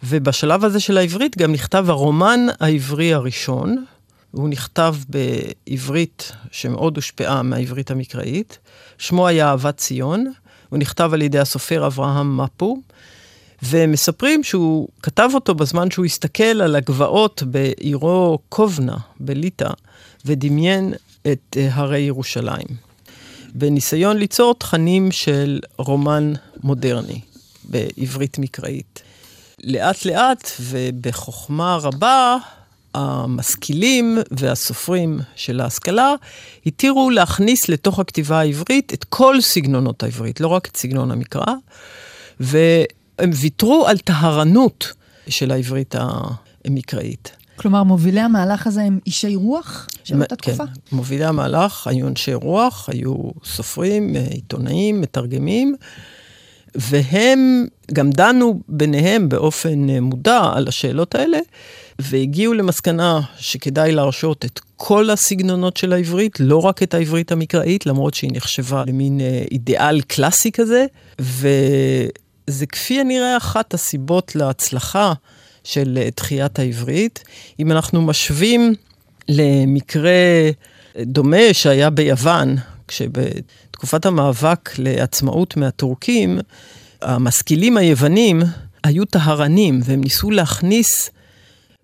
ובשלב 0.04 0.64
הזה 0.66 0.80
של 0.80 0.98
העברית 0.98 1.38
גם 1.38 1.52
נכתב 1.52 1.86
הרומן 1.90 2.40
העברי 2.60 3.14
הראשון. 3.14 3.86
הוא 4.32 4.50
נכתב 4.50 4.96
בעברית 5.10 6.32
שמאוד 6.52 6.96
הושפעה 6.96 7.44
מהעברית 7.44 7.92
המקראית. 7.92 8.60
שמו 8.98 9.28
היה 9.28 9.50
אהבת 9.50 9.78
ציון. 9.78 10.32
הוא 10.70 10.80
נכתב 10.80 11.10
על 11.14 11.22
ידי 11.22 11.40
הסופר 11.40 11.88
אברהם 11.88 12.38
מפו. 12.38 12.82
ומספרים 13.64 14.44
שהוא 14.44 14.88
כתב 15.04 15.30
אותו 15.34 15.56
בזמן 15.56 15.92
שהוא 15.92 16.06
הסתכל 16.06 16.44
על 16.44 16.76
הגבעות 16.76 17.44
בעירו 17.44 18.40
קובנה, 18.50 18.98
בליטא, 19.20 19.70
ודמיין 20.26 20.94
את 21.22 21.58
אה, 21.58 21.70
הרי 21.72 22.00
ירושלים. 22.00 22.68
בניסיון 23.54 24.18
ליצור 24.18 24.56
תכנים 24.56 25.12
של 25.12 25.60
רומן 25.78 26.34
מודרני, 26.64 27.22
בעברית 27.64 28.40
מקראית. 28.40 29.02
לאט 29.64 30.06
לאט 30.06 30.52
ובחוכמה 30.62 31.78
רבה, 31.82 32.38
המשכילים 32.94 34.18
והסופרים 34.32 35.20
של 35.36 35.62
ההשכלה 35.62 36.14
התירו 36.66 37.10
להכניס 37.10 37.70
לתוך 37.70 38.00
הכתיבה 38.00 38.40
העברית 38.40 38.94
את 38.94 39.04
כל 39.04 39.42
סגנונות 39.42 40.04
העברית, 40.04 40.40
לא 40.40 40.48
רק 40.48 40.68
את 40.68 40.78
סגנון 40.78 41.12
המקרא, 41.12 41.54
והם 43.20 43.30
ויתרו 43.34 43.88
על 43.88 43.98
טהרנות 43.98 44.94
של 45.30 45.52
העברית 45.52 45.96
המקראית. 46.66 47.32
כלומר, 47.56 47.84
מובילי 47.84 48.20
המהלך 48.20 48.68
הזה 48.68 48.82
הם 48.82 49.00
אישי 49.06 49.36
רוח 49.36 49.88
של 50.04 50.22
אותה 50.22 50.36
כן, 50.36 50.52
תקופה? 50.52 50.66
כן, 50.66 50.96
מובילי 50.96 51.26
המהלך 51.26 51.88
היו 51.88 52.08
אנשי 52.08 52.34
רוח, 52.34 52.90
היו 52.90 53.16
סופרים, 53.44 54.16
עיתונאים, 54.32 55.02
מתרגמים, 55.02 55.76
והם 56.76 57.68
גם 57.94 58.10
דנו 58.10 58.62
ביניהם 58.68 59.30
באופן 59.30 59.90
מודע 59.90 60.52
על 60.54 60.68
השאלות 60.68 61.16
האלה, 61.16 61.40
והגיעו 62.00 62.54
למסקנה 62.54 63.22
שכדאי 63.38 63.92
להרשות 63.92 64.46
את 64.46 64.60
כל 64.76 65.10
הסגנונות 65.10 65.78
של 65.78 65.94
העברית, 65.94 66.40
לא 66.40 66.66
רק 66.66 66.84
את 66.84 66.94
העברית 66.94 67.32
המקראית, 67.32 67.86
למרות 67.86 68.14
שהיא 68.14 68.32
נחשבה 68.34 68.84
למין 68.88 69.22
אה, 69.22 69.44
אידיאל 69.52 70.02
קלאסי 70.02 70.52
כזה, 70.52 70.86
וזה 72.48 72.66
כפי 72.66 73.00
הנראה 73.00 73.38
אחת 73.38 73.74
הסיבות 73.74 74.36
להצלחה 74.36 75.14
של 75.64 76.00
אה, 76.02 76.12
תחיית 76.12 76.60
העברית. 76.60 77.24
אם 77.60 77.72
אנחנו 77.72 78.02
משווים 78.02 78.74
למקרה 79.30 80.12
דומה 81.02 81.54
שהיה 81.54 81.90
ביוון, 81.90 82.56
כשבתקופת 82.88 84.06
המאבק 84.06 84.70
לעצמאות 84.78 85.58
מהטורקים, 85.58 86.40
המשכילים 87.02 87.78
היוונים 87.78 88.42
היו 88.84 89.06
טהרנים, 89.06 89.80
והם 89.84 90.02
ניסו 90.02 90.32
להכניס 90.32 91.10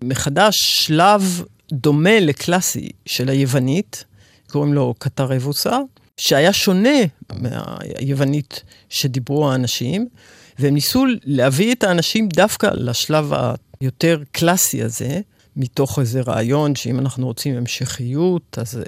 מחדש 0.04 0.54
שלב 0.58 1.42
דומה 1.72 2.20
לקלאסי 2.20 2.88
של 3.06 3.28
היוונית, 3.28 4.04
קוראים 4.50 4.74
לו 4.74 4.94
קטרבוסה, 4.98 5.78
שהיה 6.16 6.52
שונה 6.52 6.98
מהיוונית 7.32 8.62
שדיברו 8.88 9.50
האנשים, 9.50 10.08
והם 10.58 10.74
ניסו 10.74 11.04
להביא 11.24 11.72
את 11.74 11.84
האנשים 11.84 12.28
דווקא 12.28 12.70
לשלב 12.74 13.32
היותר 13.80 14.22
קלאסי 14.32 14.82
הזה, 14.82 15.20
מתוך 15.56 15.98
איזה 15.98 16.20
רעיון 16.20 16.74
שאם 16.74 16.98
אנחנו 16.98 17.26
רוצים 17.26 17.56
המשכיות, 17.56 18.58
אז 18.60 18.78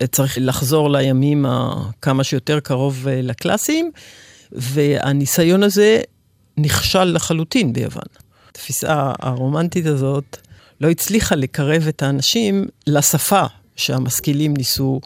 אה, 0.00 0.06
צריך 0.06 0.38
לחזור 0.40 0.90
לימים 0.90 1.46
כמה 2.02 2.24
שיותר 2.24 2.60
קרוב 2.60 3.08
אה, 3.08 3.22
לקלאסיים, 3.22 3.90
והניסיון 4.52 5.62
הזה 5.62 6.00
נכשל 6.56 7.04
לחלוטין 7.04 7.72
ביוון. 7.72 8.02
התפיסה 8.50 9.12
הרומנטית 9.18 9.86
הזאת 9.86 10.36
לא 10.80 10.90
הצליחה 10.90 11.34
לקרב 11.34 11.88
את 11.88 12.02
האנשים 12.02 12.66
לשפה 12.86 13.44
שהמשכילים 13.76 14.54
ניסו 14.56 15.00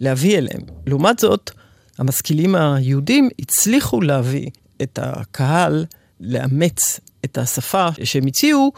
להביא 0.00 0.38
אליהם. 0.38 0.60
לעומת 0.86 1.18
זאת, 1.18 1.50
המשכילים 1.98 2.54
היהודים 2.54 3.28
הצליחו 3.38 4.00
להביא 4.00 4.50
את 4.82 4.98
הקהל 5.02 5.84
לאמץ 6.20 7.00
את 7.24 7.38
השפה 7.38 7.88
שהם 8.04 8.26
הציעו, 8.26 8.72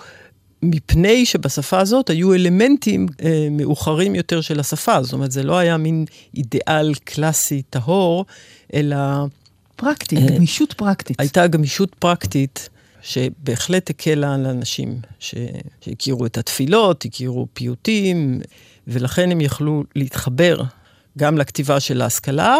מפני 0.63 1.27
שבשפה 1.27 1.81
הזאת 1.81 2.11
היו 2.11 2.35
אלמנטים 2.35 3.07
אה, 3.23 3.49
מאוחרים 3.51 4.15
יותר 4.15 4.41
של 4.41 4.61
השפה. 4.61 5.03
זאת 5.03 5.13
אומרת, 5.13 5.33
זה 5.33 5.43
לא 5.43 5.59
היה 5.59 5.77
מין 5.77 6.05
אידיאל 6.35 6.95
קלאסי 6.95 7.63
טהור, 7.71 8.25
אלא... 8.75 8.97
פרקטית, 9.77 10.19
אה, 10.19 10.37
גמישות 10.37 10.73
פרקטית. 10.73 11.21
הייתה 11.21 11.47
גמישות 11.47 11.95
פרקטית. 11.95 12.69
שבהחלט 13.03 13.91
הקלה 13.91 14.35
על 14.35 14.47
אנשים 14.47 15.01
ש... 15.19 15.35
שהכירו 15.81 16.27
את 16.27 16.39
התפילות, 16.39 17.05
הכירו 17.05 17.47
פיוטים, 17.53 18.41
ולכן 18.89 19.31
הם 19.31 19.41
יכלו 19.41 19.85
להתחבר 19.97 20.63
גם 21.19 21.39
לכתיבה 21.39 21.81
של 21.81 22.03
ההשכלה, 22.03 22.57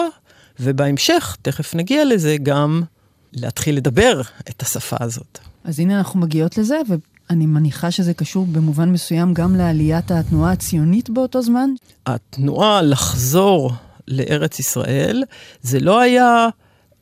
ובהמשך, 0.61 1.37
תכף 1.43 1.75
נגיע 1.75 2.05
לזה, 2.05 2.37
גם 2.43 2.83
להתחיל 3.33 3.77
לדבר 3.77 4.21
את 4.51 4.63
השפה 4.63 4.97
הזאת. 5.01 5.39
אז 5.65 5.81
הנה 5.81 5.99
אנחנו 5.99 6.21
מגיעות 6.21 6.59
לזה, 6.59 6.81
ואני 6.89 7.47
מניחה 7.47 7.91
שזה 7.91 8.15
קשור 8.15 8.47
במובן 8.47 8.89
מסוים 8.89 9.35
גם 9.35 9.57
לעליית 9.57 10.11
התנועה 10.11 10.53
הציונית 10.53 11.11
באותו 11.11 11.43
זמן. 11.43 11.71
התנועה 12.07 12.83
לחזור 12.83 13.73
לארץ 14.09 14.59
ישראל, 14.59 15.25
זה 15.63 15.81
לא 15.81 16.01
היה 16.01 16.49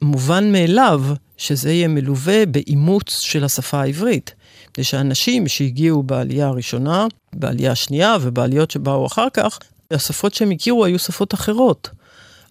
מובן 0.03 0.53
מאליו 0.53 1.03
שזה 1.37 1.73
יהיה 1.73 1.89
מלווה 1.89 2.47
באימוץ 2.47 3.19
של 3.21 3.45
השפה 3.45 3.81
העברית. 3.81 4.35
כדי 4.75 4.85
שאנשים 4.85 5.49
שהגיעו 5.49 6.03
בעלייה 6.03 6.47
הראשונה, 6.47 7.07
בעלייה 7.33 7.73
השנייה 7.73 8.17
ובעליות 8.21 8.71
שבאו 8.71 9.07
אחר 9.07 9.27
כך, 9.33 9.59
השפות 9.91 10.35
שהם 10.35 10.51
הכירו 10.51 10.85
היו 10.85 10.99
שפות 10.99 11.35
אחרות. 11.35 11.91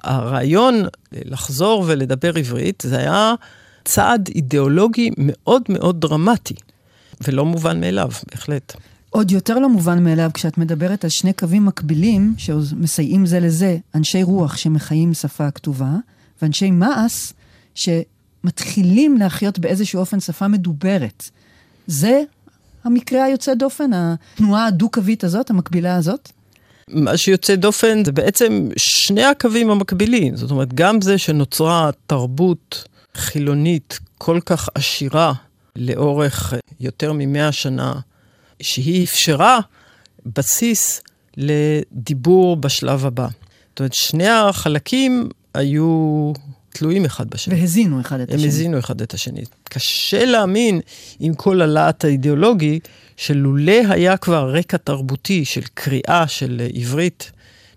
הרעיון 0.03 0.83
לחזור 1.11 1.83
ולדבר 1.87 2.31
עברית, 2.35 2.83
זה 2.87 2.97
היה 2.97 3.33
צעד 3.87 4.29
אידיאולוגי 4.35 5.09
מאוד 5.17 5.61
מאוד 5.69 6.01
דרמטי, 6.01 6.53
ולא 7.27 7.45
מובן 7.45 7.79
מאליו, 7.79 8.09
בהחלט. 8.31 8.75
עוד 9.09 9.31
יותר 9.31 9.59
לא 9.59 9.69
מובן 9.69 10.03
מאליו 10.03 10.29
כשאת 10.33 10.57
מדברת 10.57 11.03
על 11.03 11.09
שני 11.09 11.33
קווים 11.33 11.65
מקבילים 11.65 12.33
שמסייעים 12.37 13.25
זה 13.25 13.39
לזה, 13.39 13.77
אנשי 13.95 14.23
רוח 14.23 14.57
שמחיים 14.57 15.13
שפה 15.13 15.51
כתובה, 15.51 15.91
ואנשי 16.41 16.71
מעש 16.71 17.33
שמתחילים 17.75 19.17
להחיות 19.17 19.59
באיזשהו 19.59 19.99
אופן 19.99 20.19
שפה 20.19 20.47
מדוברת. 20.47 21.29
זה 21.87 22.21
המקרה 22.83 23.23
היוצא 23.23 23.53
דופן, 23.53 23.91
התנועה 23.93 24.65
הדו-קווית 24.65 25.23
הזאת, 25.23 25.49
המקבילה 25.49 25.95
הזאת? 25.95 26.31
מה 26.89 27.17
שיוצא 27.17 27.55
דופן 27.55 28.05
זה 28.05 28.11
בעצם 28.11 28.69
שני 28.77 29.23
הקווים 29.23 29.69
המקבילים. 29.69 30.35
זאת 30.35 30.51
אומרת, 30.51 30.73
גם 30.73 31.01
זה 31.01 31.17
שנוצרה 31.17 31.89
תרבות 32.07 32.83
חילונית 33.17 33.99
כל 34.17 34.39
כך 34.45 34.69
עשירה 34.75 35.33
לאורך 35.75 36.53
יותר 36.79 37.13
ממאה 37.13 37.51
שנה, 37.51 37.93
שהיא 38.61 39.03
אפשרה 39.03 39.59
בסיס 40.25 41.01
לדיבור 41.37 42.55
בשלב 42.55 43.05
הבא. 43.05 43.27
זאת 43.69 43.79
אומרת, 43.79 43.93
שני 43.93 44.27
החלקים 44.27 45.29
היו 45.53 46.31
תלויים 46.69 47.05
אחד 47.05 47.29
בשני. 47.29 47.61
והזינו 47.61 48.01
אחד 48.01 48.19
את 48.19 48.29
הם 48.29 48.35
השני. 48.35 48.47
הם 48.47 48.53
הזינו 48.53 48.79
אחד 48.79 49.01
את 49.01 49.13
השני. 49.13 49.41
קשה 49.63 50.25
להאמין 50.25 50.79
עם 51.19 51.33
כל 51.33 51.61
הלהט 51.61 52.05
האידיאולוגי, 52.05 52.79
שלולא 53.17 53.81
היה 53.89 54.17
כבר 54.17 54.51
רקע 54.53 54.77
תרבותי 54.77 55.45
של 55.45 55.61
קריאה 55.73 56.27
של 56.27 56.61
עברית 56.73 57.31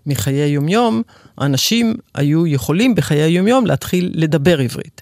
מחיי 0.05 0.47
יומיום, 0.49 1.01
אנשים 1.41 1.95
היו 2.15 2.47
יכולים 2.47 2.95
בחיי 2.95 3.29
יומיום 3.29 3.65
להתחיל 3.65 4.11
לדבר 4.13 4.59
עברית. 4.59 5.01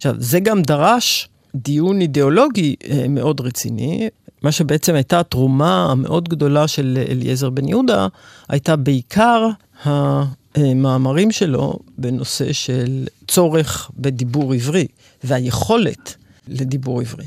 עכשיו, 0.00 0.14
זה 0.18 0.40
גם 0.40 0.62
דרש 0.62 1.28
דיון 1.54 2.00
אידיאולוגי 2.00 2.76
אה, 2.90 3.06
מאוד 3.08 3.40
רציני. 3.40 4.08
מה 4.42 4.52
שבעצם 4.52 4.94
הייתה 4.94 5.20
התרומה 5.20 5.90
המאוד 5.90 6.28
גדולה 6.28 6.68
של 6.68 7.04
אליעזר 7.08 7.50
בן 7.50 7.68
יהודה, 7.68 8.06
הייתה 8.48 8.76
בעיקר 8.76 9.48
המאמרים 9.84 11.30
שלו 11.30 11.78
בנושא 11.98 12.52
של 12.52 13.06
צורך 13.28 13.90
בדיבור 13.98 14.54
עברי, 14.54 14.86
והיכולת 15.24 16.14
לדיבור 16.48 17.00
עברי. 17.00 17.26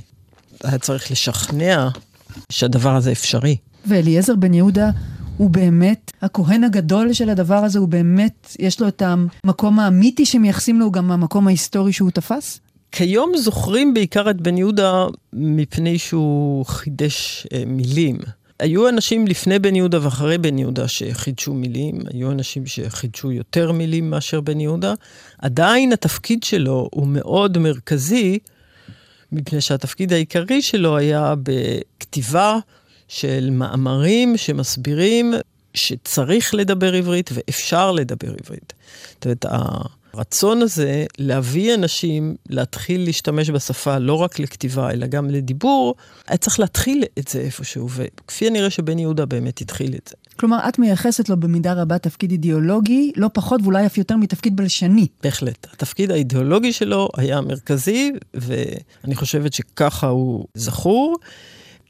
היה 0.64 0.78
צריך 0.78 1.12
לשכנע 1.12 1.90
שהדבר 2.50 2.96
הזה 2.96 3.12
אפשרי. 3.12 3.58
ואליעזר 3.86 4.36
בן 4.36 4.54
יהודה 4.54 4.90
הוא 5.38 5.50
באמת 5.50 6.12
הכהן 6.22 6.64
הגדול 6.64 7.14
של 7.14 7.30
הדבר 7.30 7.56
הזה, 7.56 7.80
הוא 7.80 7.88
באמת, 7.88 8.56
יש 8.60 8.82
לו 8.82 8.88
את 8.88 9.02
המקום 9.02 9.80
המיתי 9.80 10.26
שמייחסים 10.26 10.80
לו, 10.80 10.92
גם 10.92 11.12
המקום 11.12 11.48
ההיסטורי 11.48 11.94
שהוא 11.94 12.12
תפס? 12.12 12.60
כיום 12.92 13.32
זוכרים 13.38 13.94
בעיקר 13.94 14.30
את 14.30 14.42
בן 14.42 14.58
יהודה 14.58 15.06
מפני 15.34 15.98
שהוא 15.98 16.66
חידש 16.66 17.48
אה, 17.54 17.64
מילים. 17.68 18.18
היו 18.60 18.90
אנשים 18.90 19.28
לפני 19.28 19.60
בן 19.60 19.76
יהודה 19.76 20.04
ואחרי 20.06 20.38
בן 20.38 20.58
יהודה 20.58 20.88
שחידשו 20.88 21.54
מילים, 21.54 22.00
היו 22.14 22.32
אנשים 22.32 22.66
שחידשו 22.66 23.32
יותר 23.32 23.72
מילים 23.72 24.10
מאשר 24.10 24.42
בן 24.42 24.60
יהודה. 24.60 24.94
עדיין 25.38 25.94
התפקיד 25.94 26.44
שלו 26.44 26.90
הוא 26.92 27.08
מאוד 27.08 27.58
מרכזי, 27.58 28.40
מפני 29.32 29.62
שהתפקיד 29.62 30.14
העיקרי 30.14 30.62
שלו 30.62 30.98
היה 30.98 31.34
בכתיבה 31.44 32.60
של 33.08 33.50
מאמרים 33.52 34.38
שמסבירים 34.38 35.34
שצריך 35.74 36.54
לדבר 36.54 36.94
עברית 36.94 37.30
ואפשר 37.34 37.92
לדבר 37.92 38.34
עברית. 38.44 38.74
זאת 39.14 39.26
אומרת, 39.26 39.46
הרצון 40.14 40.62
הזה 40.62 41.06
להביא 41.18 41.74
אנשים 41.74 42.36
להתחיל 42.50 43.04
להשתמש 43.04 43.50
בשפה 43.50 43.98
לא 43.98 44.14
רק 44.14 44.40
לכתיבה, 44.40 44.92
אלא 44.92 45.08
גם 45.08 45.30
לדיבור, 45.30 45.96
היה 46.28 46.38
צריך 46.38 46.60
להתחיל 46.60 47.04
את 47.20 47.28
זה 47.28 47.40
איפשהו, 47.40 47.90
וכפי 47.90 48.48
הנראה 48.48 48.70
שבן 48.70 49.00
יהודה 49.00 49.26
באמת 49.26 49.62
התחיל 49.62 49.96
את 49.96 50.08
זה. 50.10 50.16
כלומר, 50.36 50.60
את 50.70 50.80
מייחסת 50.80 51.30
לו 51.30 51.40
במידה 51.40 51.74
רבה 51.74 51.98
תפקיד 51.98 52.32
אידיאולוגי, 52.32 53.12
לא 53.16 53.30
פחות 53.34 53.62
ואולי 53.64 53.86
אף 53.86 53.98
יותר 53.98 54.18
מתפקיד 54.18 54.56
בלשני. 54.56 55.08
בהחלט. 55.24 55.68
התפקיד 55.74 56.12
האידיאולוגי 56.12 56.74
שלו 56.74 57.10
היה 57.18 57.42
מרכזי, 57.42 58.12
ואני 58.34 59.16
חושבת 59.16 59.54
שככה 59.54 60.08
הוא 60.08 60.46
זכור. 60.54 61.16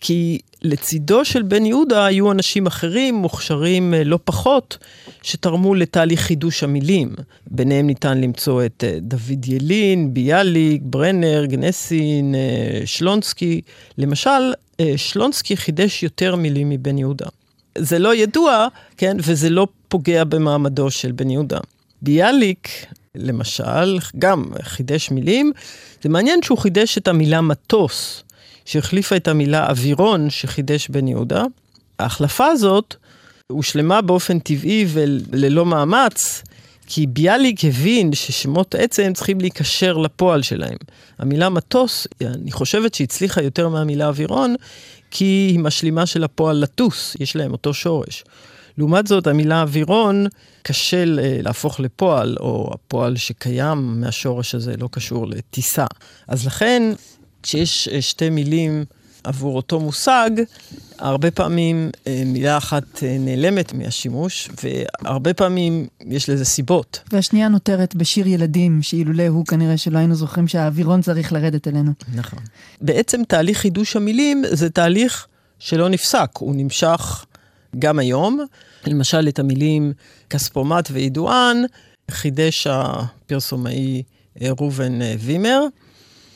כי 0.06 0.40
לצידו 0.62 1.26
של 1.26 1.42
בן 1.42 1.66
יהודה 1.66 2.06
היו 2.06 2.32
אנשים 2.32 2.68
אחרים, 2.68 3.16
מוכשרים 3.16 3.94
אה, 3.94 4.04
לא 4.04 4.20
פחות, 4.24 4.78
שתרמו 5.22 5.76
לתהליך 5.76 6.20
חידוש 6.20 6.64
המילים. 6.64 7.16
ביניהם 7.48 7.88
ניתן 7.88 8.22
למצוא 8.22 8.66
את 8.66 8.84
אה, 8.88 8.98
דוד 9.02 9.48
ילין, 9.48 10.14
ביאליק, 10.14 10.82
ברנר, 10.86 11.46
גנסין, 11.46 12.36
אה, 12.36 12.82
שלונסקי. 12.86 13.62
למשל, 13.98 14.54
שלונסקי 14.96 15.58
חידש 15.58 16.04
יותר 16.04 16.36
מילים 16.36 16.70
מבן 16.70 16.98
יהודה. 16.98 17.26
זה 17.78 18.00
לא 18.00 18.16
ידוע, 18.16 18.68
כן, 18.98 19.18
וזה 19.20 19.50
לא 19.50 19.68
פוגע 19.88 20.24
במעמדו 20.24 20.92
של 20.92 21.12
בן 21.12 21.30
יהודה. 21.30 21.60
ביאליק, 22.02 22.70
למשל, 23.16 24.00
גם 24.20 24.46
חידש 24.62 25.12
מילים. 25.12 25.52
זה 26.02 26.10
מעניין 26.10 26.42
שהוא 26.44 26.58
חידש 26.58 26.98
את 26.98 27.08
המילה 27.08 27.42
מטוס. 27.42 28.24
שהחליפה 28.66 29.16
את 29.16 29.28
המילה 29.28 29.70
אווירון 29.70 30.30
שחידש 30.30 30.88
בן 30.90 31.08
יהודה. 31.08 31.44
ההחלפה 32.00 32.46
הזאת 32.46 32.96
הושלמה 33.52 34.02
באופן 34.02 34.40
טבעי 34.40 34.86
וללא 34.90 35.66
מאמץ, 35.66 36.44
כי 36.88 37.08
ביאליק 37.08 37.66
הבין 37.66 38.14
ששמות 38.14 38.76
עצם 38.76 39.12
צריכים 39.14 39.42
להיקשר 39.42 39.98
לפועל 39.98 40.42
שלהם. 40.42 40.78
המילה 41.20 41.50
מטוס, 41.50 42.08
אני 42.22 42.52
חושבת 42.52 42.94
שהצליחה 42.94 43.42
יותר 43.42 43.70
מהמילה 43.70 44.08
אווירון, 44.08 44.56
כי 45.12 45.26
היא 45.26 45.60
משלימה 45.60 46.06
של 46.06 46.24
הפועל 46.24 46.58
לטוס, 46.58 47.16
יש 47.20 47.36
להם 47.36 47.52
אותו 47.52 47.74
שורש. 47.74 48.24
לעומת 48.78 49.08
זאת, 49.08 49.28
המילה 49.28 49.62
אווירון 49.62 50.28
קשה 50.62 51.04
להפוך 51.44 51.80
לפועל, 51.80 52.38
או 52.40 52.72
הפועל 52.74 53.16
שקיים 53.16 54.02
מהשורש 54.02 54.56
הזה 54.56 54.74
לא 54.78 54.90
קשור 54.92 55.28
לטיסה. 55.28 55.86
אז 56.28 56.46
לכן 56.46 56.94
כשיש 57.44 57.88
אה, 57.88 58.02
שתי 58.02 58.30
מילים 58.30 58.86
עבור 59.24 59.56
אותו 59.56 59.80
מושג, 59.80 60.30
הרבה 61.00 61.32
פעמים 61.32 61.90
אה, 62.08 62.24
מילה 62.26 62.58
אחת 62.58 63.04
אה, 63.04 63.18
נעלמת 63.20 63.74
מהשימוש, 63.74 64.50
והרבה 64.64 65.34
פעמים 65.34 65.88
יש 66.06 66.30
לזה 66.30 66.46
סיבות. 66.46 67.00
והשנייה 67.12 67.48
נותרת 67.48 67.96
בשיר 67.96 68.28
ילדים, 68.28 68.82
שאילולא 68.82 69.28
הוא 69.28 69.46
כנראה 69.46 69.78
שלא 69.78 69.98
היינו 69.98 70.16
זוכרים 70.16 70.48
שהאווירון 70.48 71.02
צריך 71.02 71.34
לרדת 71.34 71.68
אלינו. 71.68 71.92
נכון. 72.16 72.40
בעצם 72.82 73.22
תהליך 73.28 73.58
חידוש 73.58 73.96
המילים 73.96 74.44
זה 74.52 74.70
תהליך 74.70 75.28
שלא 75.60 75.90
נפסק, 75.90 76.30
הוא 76.40 76.56
נמשך 76.56 77.26
גם 77.80 78.00
היום. 78.00 78.40
למשל, 78.88 79.28
את 79.28 79.40
המילים 79.40 79.94
כספומט 80.30 80.90
וידוען 80.92 81.66
חידש 82.12 82.68
הפרסומאי 82.68 84.04
ראובן 84.42 85.00
וימר. 85.20 85.66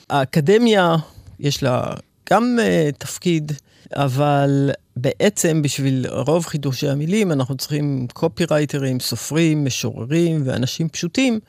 האקדמיה, 0.09 0.95
יש 1.39 1.63
לה 1.63 1.93
גם 2.29 2.57
uh, 2.59 2.97
תפקיד, 2.97 3.51
אבל 3.95 4.71
בעצם 4.95 5.61
בשביל 5.61 6.05
רוב 6.09 6.45
חידושי 6.45 6.89
המילים 6.89 7.31
אנחנו 7.31 7.57
צריכים 7.57 8.07
קופירייטרים, 8.13 8.99
סופרים, 8.99 9.65
משוררים 9.65 10.41
ואנשים 10.45 10.89
פשוטים, 10.89 11.39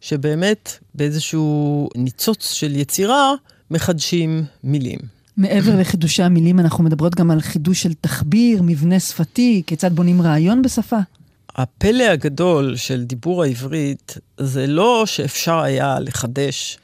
שבאמת 0.00 0.78
באיזשהו 0.94 1.88
ניצוץ 1.96 2.52
של 2.52 2.76
יצירה 2.76 3.32
מחדשים 3.70 4.44
מילים. 4.64 4.98
מעבר 5.36 5.76
לחידושי 5.80 6.22
המילים, 6.22 6.60
אנחנו 6.60 6.84
מדברות 6.84 7.14
גם 7.14 7.30
על 7.30 7.40
חידוש 7.40 7.82
של 7.82 7.94
תחביר, 8.00 8.62
מבנה 8.62 9.00
שפתי, 9.00 9.62
כיצד 9.66 9.92
בונים 9.92 10.22
רעיון 10.22 10.62
בשפה? 10.62 10.98
הפלא 11.56 12.04
הגדול 12.04 12.76
של 12.76 13.04
דיבור 13.04 13.42
העברית 13.42 14.18
זה 14.38 14.66
לא 14.66 15.02
שאפשר 15.06 15.58
היה 15.58 16.00
לחדש 16.00 16.78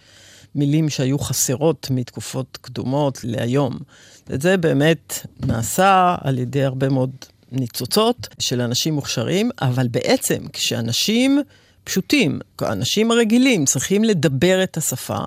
מילים 0.54 0.90
שהיו 0.90 1.18
חסרות 1.18 1.86
מתקופות 1.90 2.58
קדומות 2.60 3.24
להיום. 3.24 3.78
את 4.34 4.42
זה 4.42 4.56
באמת 4.56 5.26
נעשה 5.46 6.16
על 6.20 6.38
ידי 6.38 6.64
הרבה 6.64 6.88
מאוד 6.88 7.10
ניצוצות 7.52 8.28
של 8.38 8.60
אנשים 8.60 8.94
מוכשרים, 8.94 9.50
אבל 9.62 9.88
בעצם 9.88 10.38
כשאנשים 10.52 11.42
פשוטים, 11.84 12.40
האנשים 12.58 13.10
הרגילים, 13.10 13.64
צריכים 13.64 14.04
לדבר 14.04 14.62
את 14.62 14.76
השפה, 14.76 15.18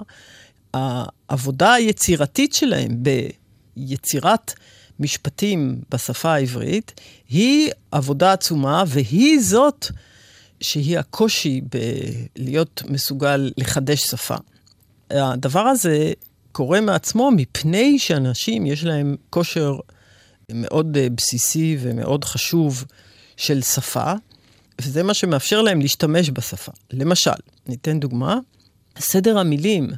העבודה 0.74 1.74
היצירתית 1.74 2.54
שלהם 2.54 2.98
ביצירת 3.78 4.54
משפטים 5.00 5.82
בשפה 5.92 6.34
העברית 6.34 7.00
היא 7.30 7.72
עבודה 7.92 8.34
עצומה, 8.34 8.84
והיא 8.88 9.40
זאת 9.42 9.88
שהיא 10.62 11.00
הקושי 11.00 11.62
בלהיות 11.62 12.84
מסוגל 12.90 13.52
לחדש 13.58 14.00
שפה. 14.02 14.36
הדבר 15.10 15.60
הזה 15.60 16.12
קורה 16.52 16.82
מעצמו 16.82 17.32
מפני 17.32 18.00
שאנשים 18.00 18.66
יש 18.66 18.84
להם 18.84 19.16
כושר 19.30 19.78
מאוד 20.52 20.98
אה, 20.98 21.08
בסיסי 21.10 21.78
ומאוד 21.80 22.24
חשוב 22.24 22.86
של 23.38 23.62
שפה, 23.62 24.14
וזה 24.82 25.04
מה 25.04 25.14
שמאפשר 25.14 25.62
להם 25.62 25.82
להשתמש 25.82 26.30
בשפה. 26.30 26.72
למשל, 26.94 27.32
ניתן 27.68 28.00
דוגמה, 28.00 28.40
סדר 29.00 29.38
המילים 29.38 29.90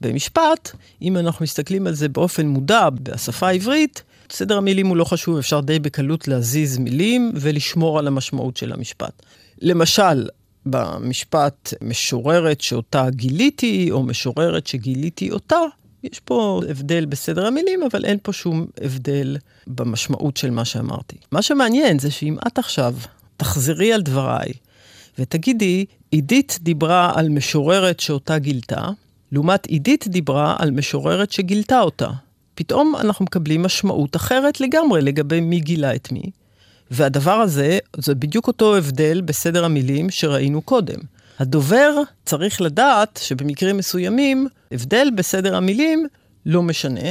במשפט, 0.00 0.70
אם 1.02 1.16
אנחנו 1.16 1.42
מסתכלים 1.42 1.86
על 1.86 1.94
זה 1.94 2.08
באופן 2.08 2.46
מודע 2.46 2.88
בשפה 2.90 3.48
העברית, 3.48 4.02
סדר 4.30 4.56
המילים 4.56 4.86
הוא 4.86 4.96
לא 4.96 5.04
חשוב, 5.04 5.38
אפשר 5.38 5.60
די 5.60 5.78
בקלות 5.78 6.28
להזיז 6.28 6.78
מילים 6.78 7.32
ולשמור 7.34 7.98
על 7.98 8.06
המשמעות 8.06 8.56
של 8.56 8.72
המשפט. 8.72 9.22
למשל, 9.58 10.26
במשפט 10.66 11.74
משוררת 11.82 12.60
שאותה 12.60 13.06
גיליתי, 13.10 13.88
או 13.90 14.02
משוררת 14.02 14.66
שגיליתי 14.66 15.30
אותה. 15.30 15.58
יש 16.04 16.20
פה 16.20 16.60
הבדל 16.68 17.04
בסדר 17.04 17.46
המילים, 17.46 17.82
אבל 17.82 18.04
אין 18.04 18.18
פה 18.22 18.32
שום 18.32 18.66
הבדל 18.80 19.36
במשמעות 19.66 20.36
של 20.36 20.50
מה 20.50 20.64
שאמרתי. 20.64 21.16
מה 21.32 21.42
שמעניין 21.42 21.98
זה 21.98 22.10
שאם 22.10 22.36
את 22.46 22.58
עכשיו 22.58 22.94
תחזרי 23.36 23.92
על 23.92 24.02
דבריי 24.02 24.52
ותגידי, 25.18 25.84
עידית 26.10 26.58
דיברה 26.62 27.12
על 27.14 27.28
משוררת 27.28 28.00
שאותה 28.00 28.38
גילתה, 28.38 28.88
לעומת 29.32 29.66
עידית 29.66 30.08
דיברה 30.08 30.56
על 30.58 30.70
משוררת 30.70 31.32
שגילתה 31.32 31.80
אותה. 31.80 32.08
פתאום 32.54 32.94
אנחנו 33.00 33.24
מקבלים 33.24 33.62
משמעות 33.62 34.16
אחרת 34.16 34.60
לגמרי 34.60 35.02
לגבי 35.02 35.40
מי 35.40 35.60
גילה 35.60 35.94
את 35.94 36.12
מי. 36.12 36.22
והדבר 36.90 37.34
הזה, 37.34 37.78
זה 37.96 38.14
בדיוק 38.14 38.46
אותו 38.46 38.76
הבדל 38.76 39.20
בסדר 39.20 39.64
המילים 39.64 40.10
שראינו 40.10 40.62
קודם. 40.62 40.98
הדובר 41.38 41.94
צריך 42.24 42.60
לדעת 42.60 43.20
שבמקרים 43.22 43.76
מסוימים, 43.76 44.48
הבדל 44.72 45.08
בסדר 45.14 45.56
המילים 45.56 46.06
לא 46.46 46.62
משנה, 46.62 47.10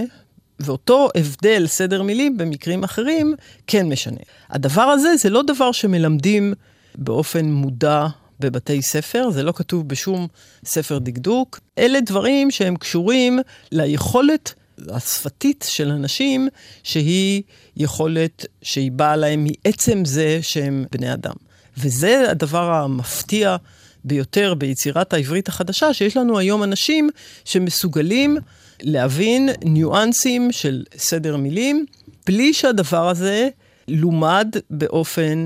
ואותו 0.60 1.10
הבדל 1.16 1.68
סדר 1.68 2.04
מילים 2.04 2.38
במקרים 2.38 2.84
אחרים 2.84 3.36
כן 3.68 3.90
משנה. 3.90 4.20
הדבר 4.50 4.82
הזה 4.82 5.16
זה 5.18 5.30
לא 5.30 5.42
דבר 5.48 5.72
שמלמדים 5.72 6.54
באופן 6.96 7.46
מודע 7.46 8.08
בבתי 8.40 8.82
ספר, 8.82 9.30
זה 9.30 9.44
לא 9.44 9.52
כתוב 9.52 9.88
בשום 9.88 10.28
ספר 10.66 11.00
דקדוק. 11.00 11.60
אלה 11.78 12.02
דברים 12.02 12.52
שהם 12.52 12.76
קשורים 12.76 13.40
ליכולת 13.72 14.54
השפתית 14.90 15.66
של 15.70 15.90
אנשים, 15.90 16.48
שהיא 16.84 17.42
יכולת 17.78 18.46
שהיא 18.62 18.92
באה 18.92 19.16
להם 19.16 19.48
מעצם 19.50 20.06
זה 20.06 20.40
שהם 20.42 20.86
בני 20.92 21.14
אדם. 21.14 21.34
וזה 21.78 22.32
הדבר 22.32 22.72
המפתיע 22.72 23.56
ביותר 24.04 24.54
ביצירת 24.54 25.14
העברית 25.14 25.48
החדשה, 25.48 25.94
שיש 25.94 26.18
לנו 26.18 26.40
היום 26.40 26.64
אנשים 26.64 27.10
שמסוגלים 27.46 28.38
להבין 28.82 29.50
ניואנסים 29.64 30.52
של 30.52 30.84
סדר 30.98 31.38
מילים, 31.38 31.86
בלי 32.28 32.54
שהדבר 32.54 33.10
הזה 33.10 33.50
לומד 33.88 34.48
באופן 34.70 35.46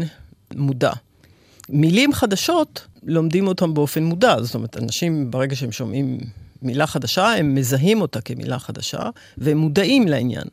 מודע. 0.55 0.91
מילים 1.69 2.13
חדשות, 2.13 2.85
לומדים 3.03 3.47
אותם 3.47 3.73
באופן 3.73 4.03
מודע. 4.03 4.35
זאת 4.41 4.55
אומרת, 4.55 4.77
אנשים, 4.77 5.31
ברגע 5.31 5.55
שהם 5.55 5.71
שומעים 5.71 6.19
מילה 6.61 6.87
חדשה, 6.87 7.33
הם 7.33 7.55
מזהים 7.55 8.01
אותה 8.01 8.21
כמילה 8.21 8.59
חדשה, 8.59 9.09
והם 9.37 9.57
מודעים 9.57 10.07
לעניין. 10.07 10.47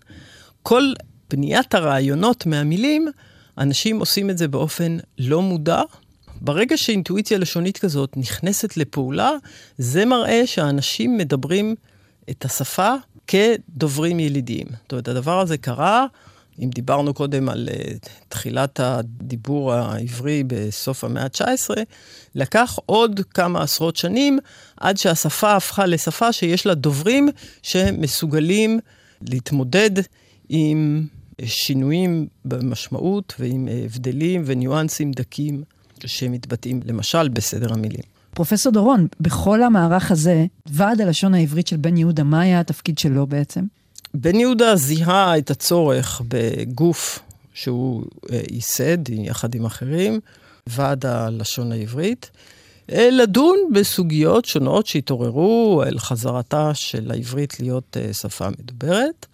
כל 0.63 0.93
בניית 1.31 1.75
הרעיונות 1.75 2.47
מהמילים, 2.47 3.09
אנשים 3.59 3.99
עושים 3.99 4.31
את 4.31 4.39
זה 4.39 4.49
באופן 4.49 4.97
לא 5.19 5.43
מודע. 5.43 5.83
ברגע 6.41 6.77
שאינטואיציה 6.77 7.39
לשונית 7.39 7.79
כזאת 7.79 8.17
נכנסת 8.17 8.77
לפעולה, 8.77 9.31
זה 9.79 10.05
מראה 10.05 10.43
שהאנשים 10.47 11.19
מדברים 11.19 11.75
את 12.31 12.45
השפה 12.45 12.95
כדוברים 13.27 14.21
ילידיים. 14.21 14.67
זאת 14.83 14.93
אומרת, 14.93 15.09
הדבר 15.09 15.41
הזה 15.41 15.57
קרה, 15.57 16.07
אם 16.59 16.71
דיברנו 16.75 17.15
קודם 17.15 17.49
על 17.49 17.69
uh, 17.73 18.09
תחילת 18.29 18.81
הדיבור 18.81 19.73
העברי 19.73 20.45
בסוף 20.47 21.05
המאה 21.05 21.23
ה-19, 21.23 21.71
לקח 22.35 22.79
עוד 22.87 23.21
כמה 23.35 23.63
עשרות 23.63 23.97
שנים 23.97 24.39
עד 24.77 24.97
שהשפה 24.97 25.57
הפכה 25.57 25.87
לשפה 25.87 26.33
שיש 26.33 26.67
לה 26.67 26.75
דוברים 26.75 27.29
שמסוגלים 27.63 28.81
להתמודד 29.23 29.91
עם 30.49 31.07
שינויים 31.45 32.27
במשמעות 32.45 33.35
ועם 33.39 33.69
הבדלים 33.85 34.43
וניואנסים 34.47 35.13
דקים 35.13 35.63
שמתבטאים 36.07 36.81
למשל 36.85 37.29
בסדר 37.29 37.73
המילים. 37.73 38.03
פרופסור 38.31 38.73
דורון, 38.73 39.07
בכל 39.21 39.63
המערך 39.63 40.11
הזה, 40.11 40.47
ועד 40.67 41.01
הלשון 41.01 41.35
העברית 41.35 41.67
של 41.67 41.77
בן 41.77 41.97
יהודה, 41.97 42.23
מה 42.23 42.41
היה 42.41 42.61
התפקיד 42.61 42.99
שלו 42.99 43.27
בעצם? 43.27 43.65
בן 44.15 44.41
יהודה 44.41 44.77
זיהה 44.77 45.39
את 45.39 45.51
הצורך 45.51 46.23
בגוף 46.29 47.19
שהוא 47.55 48.05
אה, 48.33 48.41
ייסד 48.51 49.09
יחד 49.09 49.55
עם 49.55 49.65
אחרים, 49.65 50.21
ועד 50.67 51.07
הלשון 51.07 51.73
העברית, 51.73 52.31
אה, 52.93 53.09
לדון 53.11 53.59
בסוגיות 53.75 54.45
שונות 54.45 54.87
שהתעוררו 54.87 55.83
אל 55.87 55.99
חזרתה 55.99 56.71
של 56.75 57.11
העברית 57.11 57.61
להיות 57.61 57.97
אה, 57.97 58.15
שפה 58.15 58.49
מדוברת. 58.51 59.27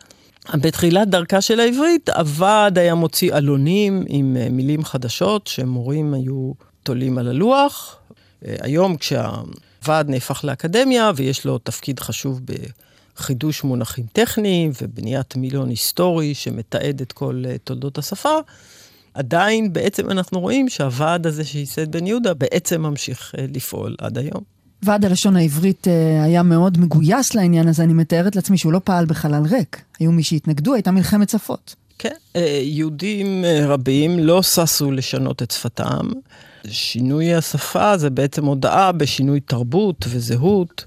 בתחילת 0.55 1.09
דרכה 1.09 1.41
של 1.41 1.61
העברית, 1.61 2.09
הוועד 2.09 2.79
היה 2.79 2.95
מוציא 2.95 3.35
עלונים 3.35 4.05
עם 4.09 4.37
מילים 4.51 4.85
חדשות 4.85 5.47
שמורים 5.47 6.15
היו 6.15 6.53
תולים 6.83 7.19
על 7.19 7.29
הלוח. 7.29 7.97
היום 8.43 8.97
כשהוועד 8.97 10.09
נהפך 10.09 10.45
לאקדמיה 10.45 11.11
ויש 11.17 11.45
לו 11.45 11.59
תפקיד 11.59 12.01
חשוב 12.01 12.41
בחידוש 13.21 13.65
מונחים 13.65 14.05
טכניים 14.13 14.71
ובניית 14.83 15.37
מילון 15.37 15.69
היסטורי 15.69 16.35
שמתעד 16.35 17.01
את 17.01 17.13
כל 17.13 17.45
תולדות 17.65 17.99
השפה, 17.99 18.35
עדיין 19.15 19.73
בעצם 19.73 20.11
אנחנו 20.11 20.41
רואים 20.41 20.69
שהוועד 20.69 21.27
הזה 21.27 21.45
שייסד 21.45 21.93
בן 21.93 22.07
יהודה 22.07 22.35
בעצם 22.35 22.83
ממשיך 22.83 23.35
לפעול 23.55 23.97
עד 23.99 24.19
היום. 24.19 24.43
ועד 24.83 25.05
הלשון 25.05 25.37
העברית 25.37 25.87
היה 26.25 26.43
מאוד 26.43 26.79
מגויס 26.79 27.35
לעניין 27.35 27.69
הזה, 27.69 27.83
אני 27.83 27.93
מתארת 27.93 28.37
לעצמי 28.37 28.59
שהוא 28.59 28.73
לא 28.73 28.81
פעל 28.85 29.07
בחלל 29.07 29.43
ריק. 29.51 29.83
היו 29.99 30.13
מי 30.13 30.23
שהתנגדו, 30.23 30.75
הייתה 30.75 30.91
מלחמת 30.91 31.29
שפות. 31.29 31.75
כן, 31.99 32.15
יהודים 32.63 33.45
רבים 33.67 34.19
לא 34.19 34.43
ששו 34.43 34.91
לשנות 34.91 35.43
את 35.43 35.51
שפתם. 35.51 36.09
שינוי 36.69 37.35
השפה 37.35 37.97
זה 37.97 38.11
בעצם 38.11 38.45
הודעה 38.45 38.93
בשינוי 38.93 39.41
תרבות 39.41 40.05
וזהות, 40.09 40.85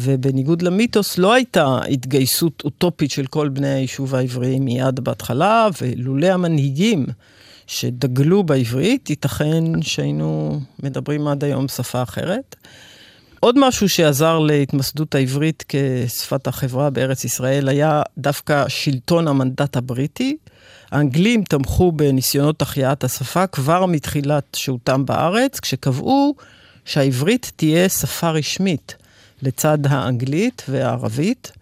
ובניגוד 0.00 0.62
למיתוס 0.62 1.18
לא 1.18 1.32
הייתה 1.32 1.78
התגייסות 1.90 2.62
אוטופית 2.64 3.10
של 3.10 3.26
כל 3.26 3.48
בני 3.48 3.68
היישוב 3.68 4.14
העברי 4.14 4.58
מיד 4.58 5.00
בהתחלה, 5.00 5.68
ולולא 5.82 6.26
המנהיגים 6.26 7.06
שדגלו 7.66 8.42
בעברית, 8.42 9.10
ייתכן 9.10 9.82
שהיינו 9.82 10.60
מדברים 10.82 11.28
עד 11.28 11.44
היום 11.44 11.68
שפה 11.68 12.02
אחרת. 12.02 12.56
עוד 13.40 13.58
משהו 13.58 13.88
שעזר 13.88 14.38
להתמסדות 14.38 15.14
העברית 15.14 15.64
כשפת 15.68 16.46
החברה 16.46 16.90
בארץ 16.90 17.24
ישראל 17.24 17.68
היה 17.68 18.02
דווקא 18.18 18.68
שלטון 18.68 19.28
המנדט 19.28 19.76
הבריטי. 19.76 20.36
האנגלים 20.90 21.44
תמכו 21.44 21.92
בניסיונות 21.92 22.62
החייאת 22.62 23.04
השפה 23.04 23.46
כבר 23.46 23.86
מתחילת 23.86 24.44
שהותם 24.56 25.06
בארץ, 25.06 25.60
כשקבעו 25.60 26.34
שהעברית 26.84 27.52
תהיה 27.56 27.88
שפה 27.88 28.30
רשמית 28.30 28.96
לצד 29.42 29.78
האנגלית 29.86 30.62
והערבית, 30.68 31.52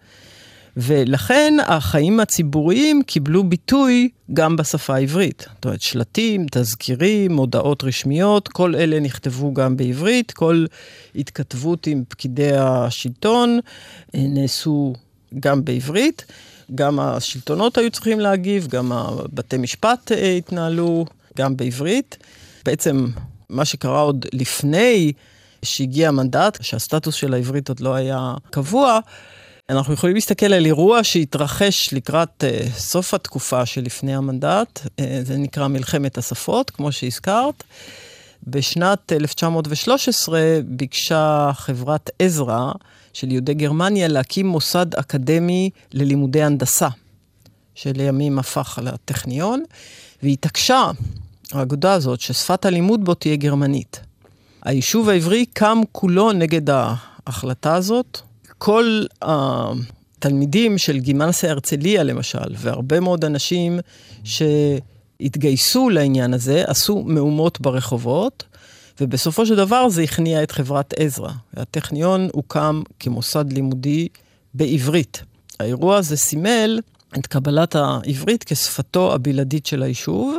ולכן 0.79 1.53
החיים 1.67 2.19
הציבוריים 2.19 3.03
קיבלו 3.03 3.43
ביטוי 3.43 4.09
גם 4.33 4.55
בשפה 4.55 4.95
העברית. 4.95 5.45
זאת 5.55 5.65
אומרת, 5.65 5.81
שלטים, 5.81 6.45
תזכירים, 6.51 7.37
הודעות 7.37 7.83
רשמיות, 7.83 8.47
כל 8.47 8.75
אלה 8.75 8.99
נכתבו 8.99 9.53
גם 9.53 9.77
בעברית, 9.77 10.31
כל 10.31 10.65
התכתבות 11.15 11.87
עם 11.87 12.03
פקידי 12.07 12.51
השלטון 12.57 13.59
אה, 14.15 14.19
נעשו 14.27 14.93
גם 15.39 15.65
בעברית. 15.65 16.25
גם 16.75 16.99
השלטונות 16.99 17.77
היו 17.77 17.91
צריכים 17.91 18.19
להגיב, 18.19 18.67
גם 18.67 18.91
הבתי 18.91 19.57
משפט 19.57 20.11
אה, 20.11 20.35
התנהלו 20.35 21.05
גם 21.37 21.57
בעברית. 21.57 22.17
בעצם 22.65 23.07
מה 23.49 23.65
שקרה 23.65 23.99
עוד 23.99 24.25
לפני 24.33 25.11
שהגיע 25.63 26.07
המנדט, 26.07 26.57
שהסטטוס 26.61 27.15
של 27.15 27.33
העברית 27.33 27.69
עוד 27.69 27.79
לא 27.79 27.95
היה 27.95 28.33
קבוע, 28.49 28.99
אנחנו 29.69 29.93
יכולים 29.93 30.15
להסתכל 30.15 30.53
על 30.53 30.65
אירוע 30.65 31.03
שהתרחש 31.03 31.93
לקראת 31.93 32.43
uh, 32.43 32.71
סוף 32.73 33.13
התקופה 33.13 33.65
שלפני 33.65 34.15
המנדט, 34.15 34.79
uh, 34.85 35.03
זה 35.23 35.37
נקרא 35.37 35.67
מלחמת 35.67 36.17
השפות, 36.17 36.69
כמו 36.69 36.91
שהזכרת. 36.91 37.63
בשנת 38.47 39.11
1913 39.11 40.59
ביקשה 40.65 41.51
חברת 41.53 42.09
עזרא 42.19 42.71
של 43.13 43.31
יהודי 43.31 43.53
גרמניה 43.53 44.07
להקים 44.07 44.47
מוסד 44.47 44.95
אקדמי 44.95 45.69
ללימודי 45.93 46.43
הנדסה, 46.43 46.87
שלימים 47.75 48.39
הפך 48.39 48.79
לטכניון, 48.83 49.63
והתעקשה, 50.23 50.91
האגודה 51.51 51.93
הזאת, 51.93 52.19
ששפת 52.19 52.65
הלימוד 52.65 53.05
בו 53.05 53.13
תהיה 53.13 53.35
גרמנית. 53.35 53.99
היישוב 54.67 55.09
העברי 55.09 55.45
קם 55.45 55.81
כולו 55.91 56.31
נגד 56.31 56.69
ההחלטה 56.69 57.75
הזאת. 57.75 58.19
כל 58.57 59.05
התלמידים 59.21 60.77
של 60.77 60.99
גימנסיה 60.99 61.51
הרצליה, 61.51 62.03
למשל, 62.03 62.55
והרבה 62.57 62.99
מאוד 62.99 63.25
אנשים 63.25 63.79
שהתגייסו 64.23 65.89
לעניין 65.89 66.33
הזה, 66.33 66.63
עשו 66.67 67.03
מהומות 67.05 67.61
ברחובות, 67.61 68.43
ובסופו 69.01 69.45
של 69.45 69.55
דבר 69.55 69.89
זה 69.89 70.01
הכניע 70.01 70.43
את 70.43 70.51
חברת 70.51 70.93
עזרא. 70.97 71.31
הטכניון 71.53 72.29
הוקם 72.33 72.81
כמוסד 72.99 73.53
לימודי 73.53 74.07
בעברית. 74.53 75.23
האירוע 75.59 75.97
הזה 75.97 76.17
סימל 76.17 76.79
את 77.17 77.27
קבלת 77.27 77.75
העברית 77.75 78.43
כשפתו 78.43 79.13
הבלעדית 79.13 79.65
של 79.65 79.83
היישוב, 79.83 80.37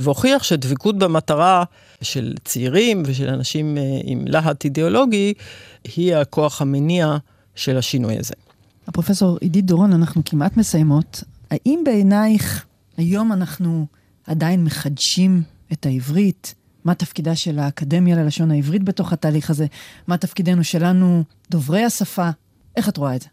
והוכיח 0.00 0.42
שדבקות 0.42 0.98
במטרה 0.98 1.64
של 2.02 2.34
צעירים 2.44 3.02
ושל 3.06 3.28
אנשים 3.28 3.78
אה, 3.78 3.82
עם 4.04 4.24
להט 4.26 4.64
אידיאולוגי, 4.64 5.34
היא 5.84 6.14
הכוח 6.14 6.62
המניע 6.62 7.16
של 7.54 7.76
השינוי 7.76 8.18
הזה. 8.18 8.34
הפרופסור 8.86 9.38
עידית 9.40 9.66
דורון, 9.66 9.92
אנחנו 9.92 10.22
כמעט 10.24 10.56
מסיימות. 10.56 11.22
האם 11.50 11.82
בעינייך 11.84 12.66
היום 12.96 13.32
אנחנו 13.32 13.86
עדיין 14.26 14.64
מחדשים 14.64 15.42
את 15.72 15.86
העברית? 15.86 16.54
מה 16.84 16.94
תפקידה 16.94 17.36
של 17.36 17.58
האקדמיה 17.58 18.16
ללשון 18.16 18.50
העברית 18.50 18.84
בתוך 18.84 19.12
התהליך 19.12 19.50
הזה? 19.50 19.66
מה 20.06 20.16
תפקידנו 20.16 20.64
שלנו, 20.64 21.24
דוברי 21.50 21.84
השפה? 21.84 22.30
איך 22.76 22.88
את 22.88 22.96
רואה 22.96 23.16
את 23.16 23.22
זה? 23.22 23.28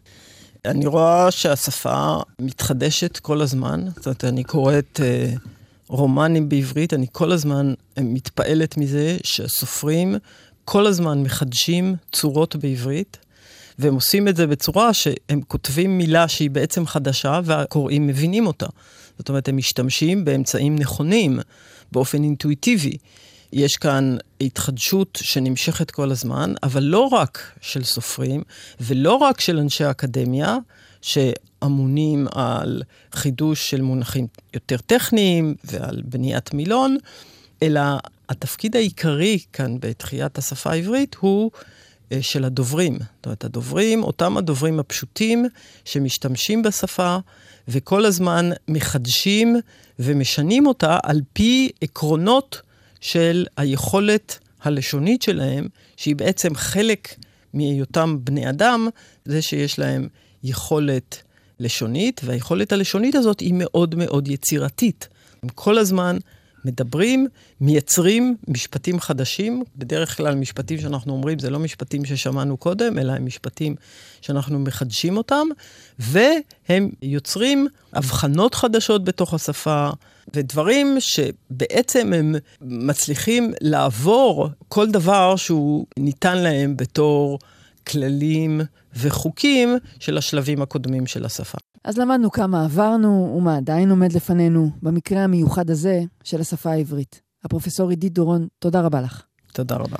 אני 0.64 0.86
רואה 0.86 1.30
שהשפה 1.30 2.16
מתחדשת 2.40 3.16
כל 3.16 3.40
הזמן. 3.40 3.84
זאת 3.96 4.06
אומרת, 4.06 4.24
אני 4.24 4.44
קוראת 4.44 5.00
אה, 5.02 5.32
רומנים 5.88 6.48
בעברית, 6.48 6.94
אני 6.94 7.06
כל 7.12 7.32
הזמן 7.32 7.74
מתפעלת 8.00 8.76
מזה 8.76 9.16
שהסופרים 9.24 10.16
כל 10.64 10.86
הזמן 10.86 11.22
מחדשים 11.22 11.96
צורות 12.12 12.56
בעברית. 12.56 13.18
והם 13.78 13.94
עושים 13.94 14.28
את 14.28 14.36
זה 14.36 14.46
בצורה 14.46 14.94
שהם 14.94 15.40
כותבים 15.48 15.98
מילה 15.98 16.28
שהיא 16.28 16.50
בעצם 16.50 16.86
חדשה 16.86 17.40
והקוראים 17.44 18.06
מבינים 18.06 18.46
אותה. 18.46 18.66
זאת 19.18 19.28
אומרת, 19.28 19.48
הם 19.48 19.56
משתמשים 19.56 20.24
באמצעים 20.24 20.78
נכונים, 20.78 21.38
באופן 21.92 22.22
אינטואיטיבי. 22.22 22.96
יש 23.52 23.76
כאן 23.76 24.16
התחדשות 24.40 25.18
שנמשכת 25.22 25.90
כל 25.90 26.10
הזמן, 26.10 26.54
אבל 26.62 26.82
לא 26.82 27.00
רק 27.00 27.52
של 27.60 27.84
סופרים 27.84 28.42
ולא 28.80 29.14
רק 29.14 29.40
של 29.40 29.58
אנשי 29.58 29.90
אקדמיה, 29.90 30.56
שאמונים 31.62 32.26
על 32.32 32.82
חידוש 33.12 33.70
של 33.70 33.82
מונחים 33.82 34.26
יותר 34.54 34.76
טכניים 34.76 35.54
ועל 35.64 36.02
בניית 36.04 36.54
מילון, 36.54 36.96
אלא 37.62 37.80
התפקיד 38.28 38.76
העיקרי 38.76 39.38
כאן 39.52 39.76
בתחיית 39.80 40.38
השפה 40.38 40.70
העברית 40.70 41.16
הוא 41.20 41.50
אה, 42.12 42.22
של 42.22 42.44
הדוברים. 42.44 42.94
זאת 42.94 43.26
אומרת, 43.26 43.44
הדוברים, 43.44 44.02
אותם 44.02 44.36
הדוברים 44.36 44.80
הפשוטים 44.80 45.46
שמשתמשים 45.84 46.62
בשפה 46.62 47.18
וכל 47.68 48.04
הזמן 48.04 48.50
מחדשים 48.68 49.56
ומשנים 49.98 50.66
אותה 50.66 50.98
על 51.02 51.20
פי 51.32 51.70
עקרונות 51.80 52.62
של 53.00 53.46
היכולת 53.56 54.38
הלשונית 54.62 55.22
שלהם, 55.22 55.68
שהיא 55.96 56.16
בעצם 56.16 56.54
חלק 56.54 57.14
מהיותם 57.54 58.16
בני 58.24 58.50
אדם, 58.50 58.88
זה 59.24 59.42
שיש 59.42 59.78
להם 59.78 60.08
יכולת 60.42 61.22
לשונית, 61.60 62.20
והיכולת 62.24 62.72
הלשונית 62.72 63.14
הזאת 63.14 63.40
היא 63.40 63.54
מאוד 63.56 63.94
מאוד 63.94 64.28
יצירתית. 64.28 65.08
הם 65.42 65.48
כל 65.48 65.78
הזמן 65.78 66.18
מדברים, 66.64 67.26
מייצרים 67.60 68.36
משפטים 68.48 69.00
חדשים. 69.00 69.62
בדרך 69.76 70.16
כלל 70.16 70.34
משפטים 70.34 70.80
שאנחנו 70.80 71.12
אומרים 71.12 71.38
זה 71.38 71.50
לא 71.50 71.58
משפטים 71.58 72.04
ששמענו 72.04 72.56
קודם, 72.56 72.98
אלא 72.98 73.12
הם 73.12 73.26
משפטים 73.26 73.74
שאנחנו 74.20 74.58
מחדשים 74.58 75.16
אותם, 75.16 75.46
והם 75.98 76.90
יוצרים 77.02 77.66
הבחנות 77.92 78.54
חדשות 78.54 79.04
בתוך 79.04 79.34
השפה, 79.34 79.90
ודברים 80.34 80.96
שבעצם 81.00 82.12
הם 82.12 82.34
מצליחים 82.60 83.52
לעבור 83.60 84.48
כל 84.68 84.90
דבר 84.90 85.36
שהוא 85.36 85.86
ניתן 85.98 86.38
להם 86.38 86.76
בתור 86.76 87.38
כללים 87.88 88.60
וחוקים 88.96 89.76
של 90.00 90.18
השלבים 90.18 90.62
הקודמים 90.62 91.06
של 91.06 91.24
השפה. 91.24 91.58
אז 91.84 91.98
למדנו 91.98 92.30
כמה 92.30 92.64
עברנו 92.64 93.34
ומה 93.36 93.56
עדיין 93.56 93.90
עומד 93.90 94.12
לפנינו 94.12 94.70
במקרה 94.82 95.24
המיוחד 95.24 95.70
הזה 95.70 96.00
של 96.24 96.40
השפה 96.40 96.70
העברית. 96.70 97.20
הפרופסור 97.44 97.90
עידית 97.90 98.12
דורון, 98.12 98.46
תודה 98.58 98.80
רבה 98.80 99.00
לך. 99.00 99.22
תודה 99.52 99.76
רבה. 99.76 99.96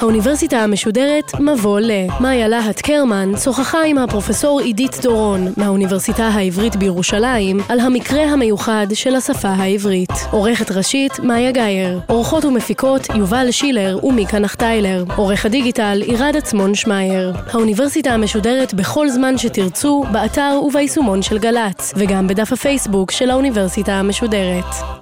האוניברסיטה 0.00 0.58
המשודרת 0.58 1.40
מבוא 1.40 1.80
ל. 1.80 1.90
מאיה 2.20 2.48
להט 2.48 2.80
קרמן 2.80 3.32
שוחחה 3.36 3.78
עם 3.86 3.98
הפרופסור 3.98 4.60
עידית 4.60 4.98
דורון 5.02 5.52
מהאוניברסיטה 5.56 6.28
העברית 6.28 6.76
בירושלים 6.76 7.60
על 7.68 7.80
המקרה 7.80 8.22
המיוחד 8.22 8.86
של 8.94 9.14
השפה 9.16 9.48
העברית. 9.48 10.10
עורכת 10.30 10.70
ראשית 10.70 11.18
מאיה 11.18 11.52
גאייר. 11.52 12.00
עורכות 12.06 12.44
ומפיקות 12.44 13.08
יובל 13.14 13.50
שילר 13.50 13.98
ומיקה 14.02 14.38
נחטיילר. 14.38 15.04
עורך 15.16 15.46
הדיגיטל 15.46 16.02
עירד 16.06 16.36
עצמון 16.36 16.74
שמייר. 16.74 17.32
האוניברסיטה 17.52 18.10
המשודרת 18.10 18.74
בכל 18.74 19.08
זמן 19.08 19.38
שתרצו, 19.38 20.04
באתר 20.12 20.60
וביישומון 20.62 21.22
של 21.22 21.38
גל"צ, 21.38 21.92
וגם 21.96 22.28
בדף 22.28 22.52
הפייסבוק 22.52 23.10
של 23.10 23.30
האוניברסיטה 23.30 23.92
המשודרת. 23.92 24.99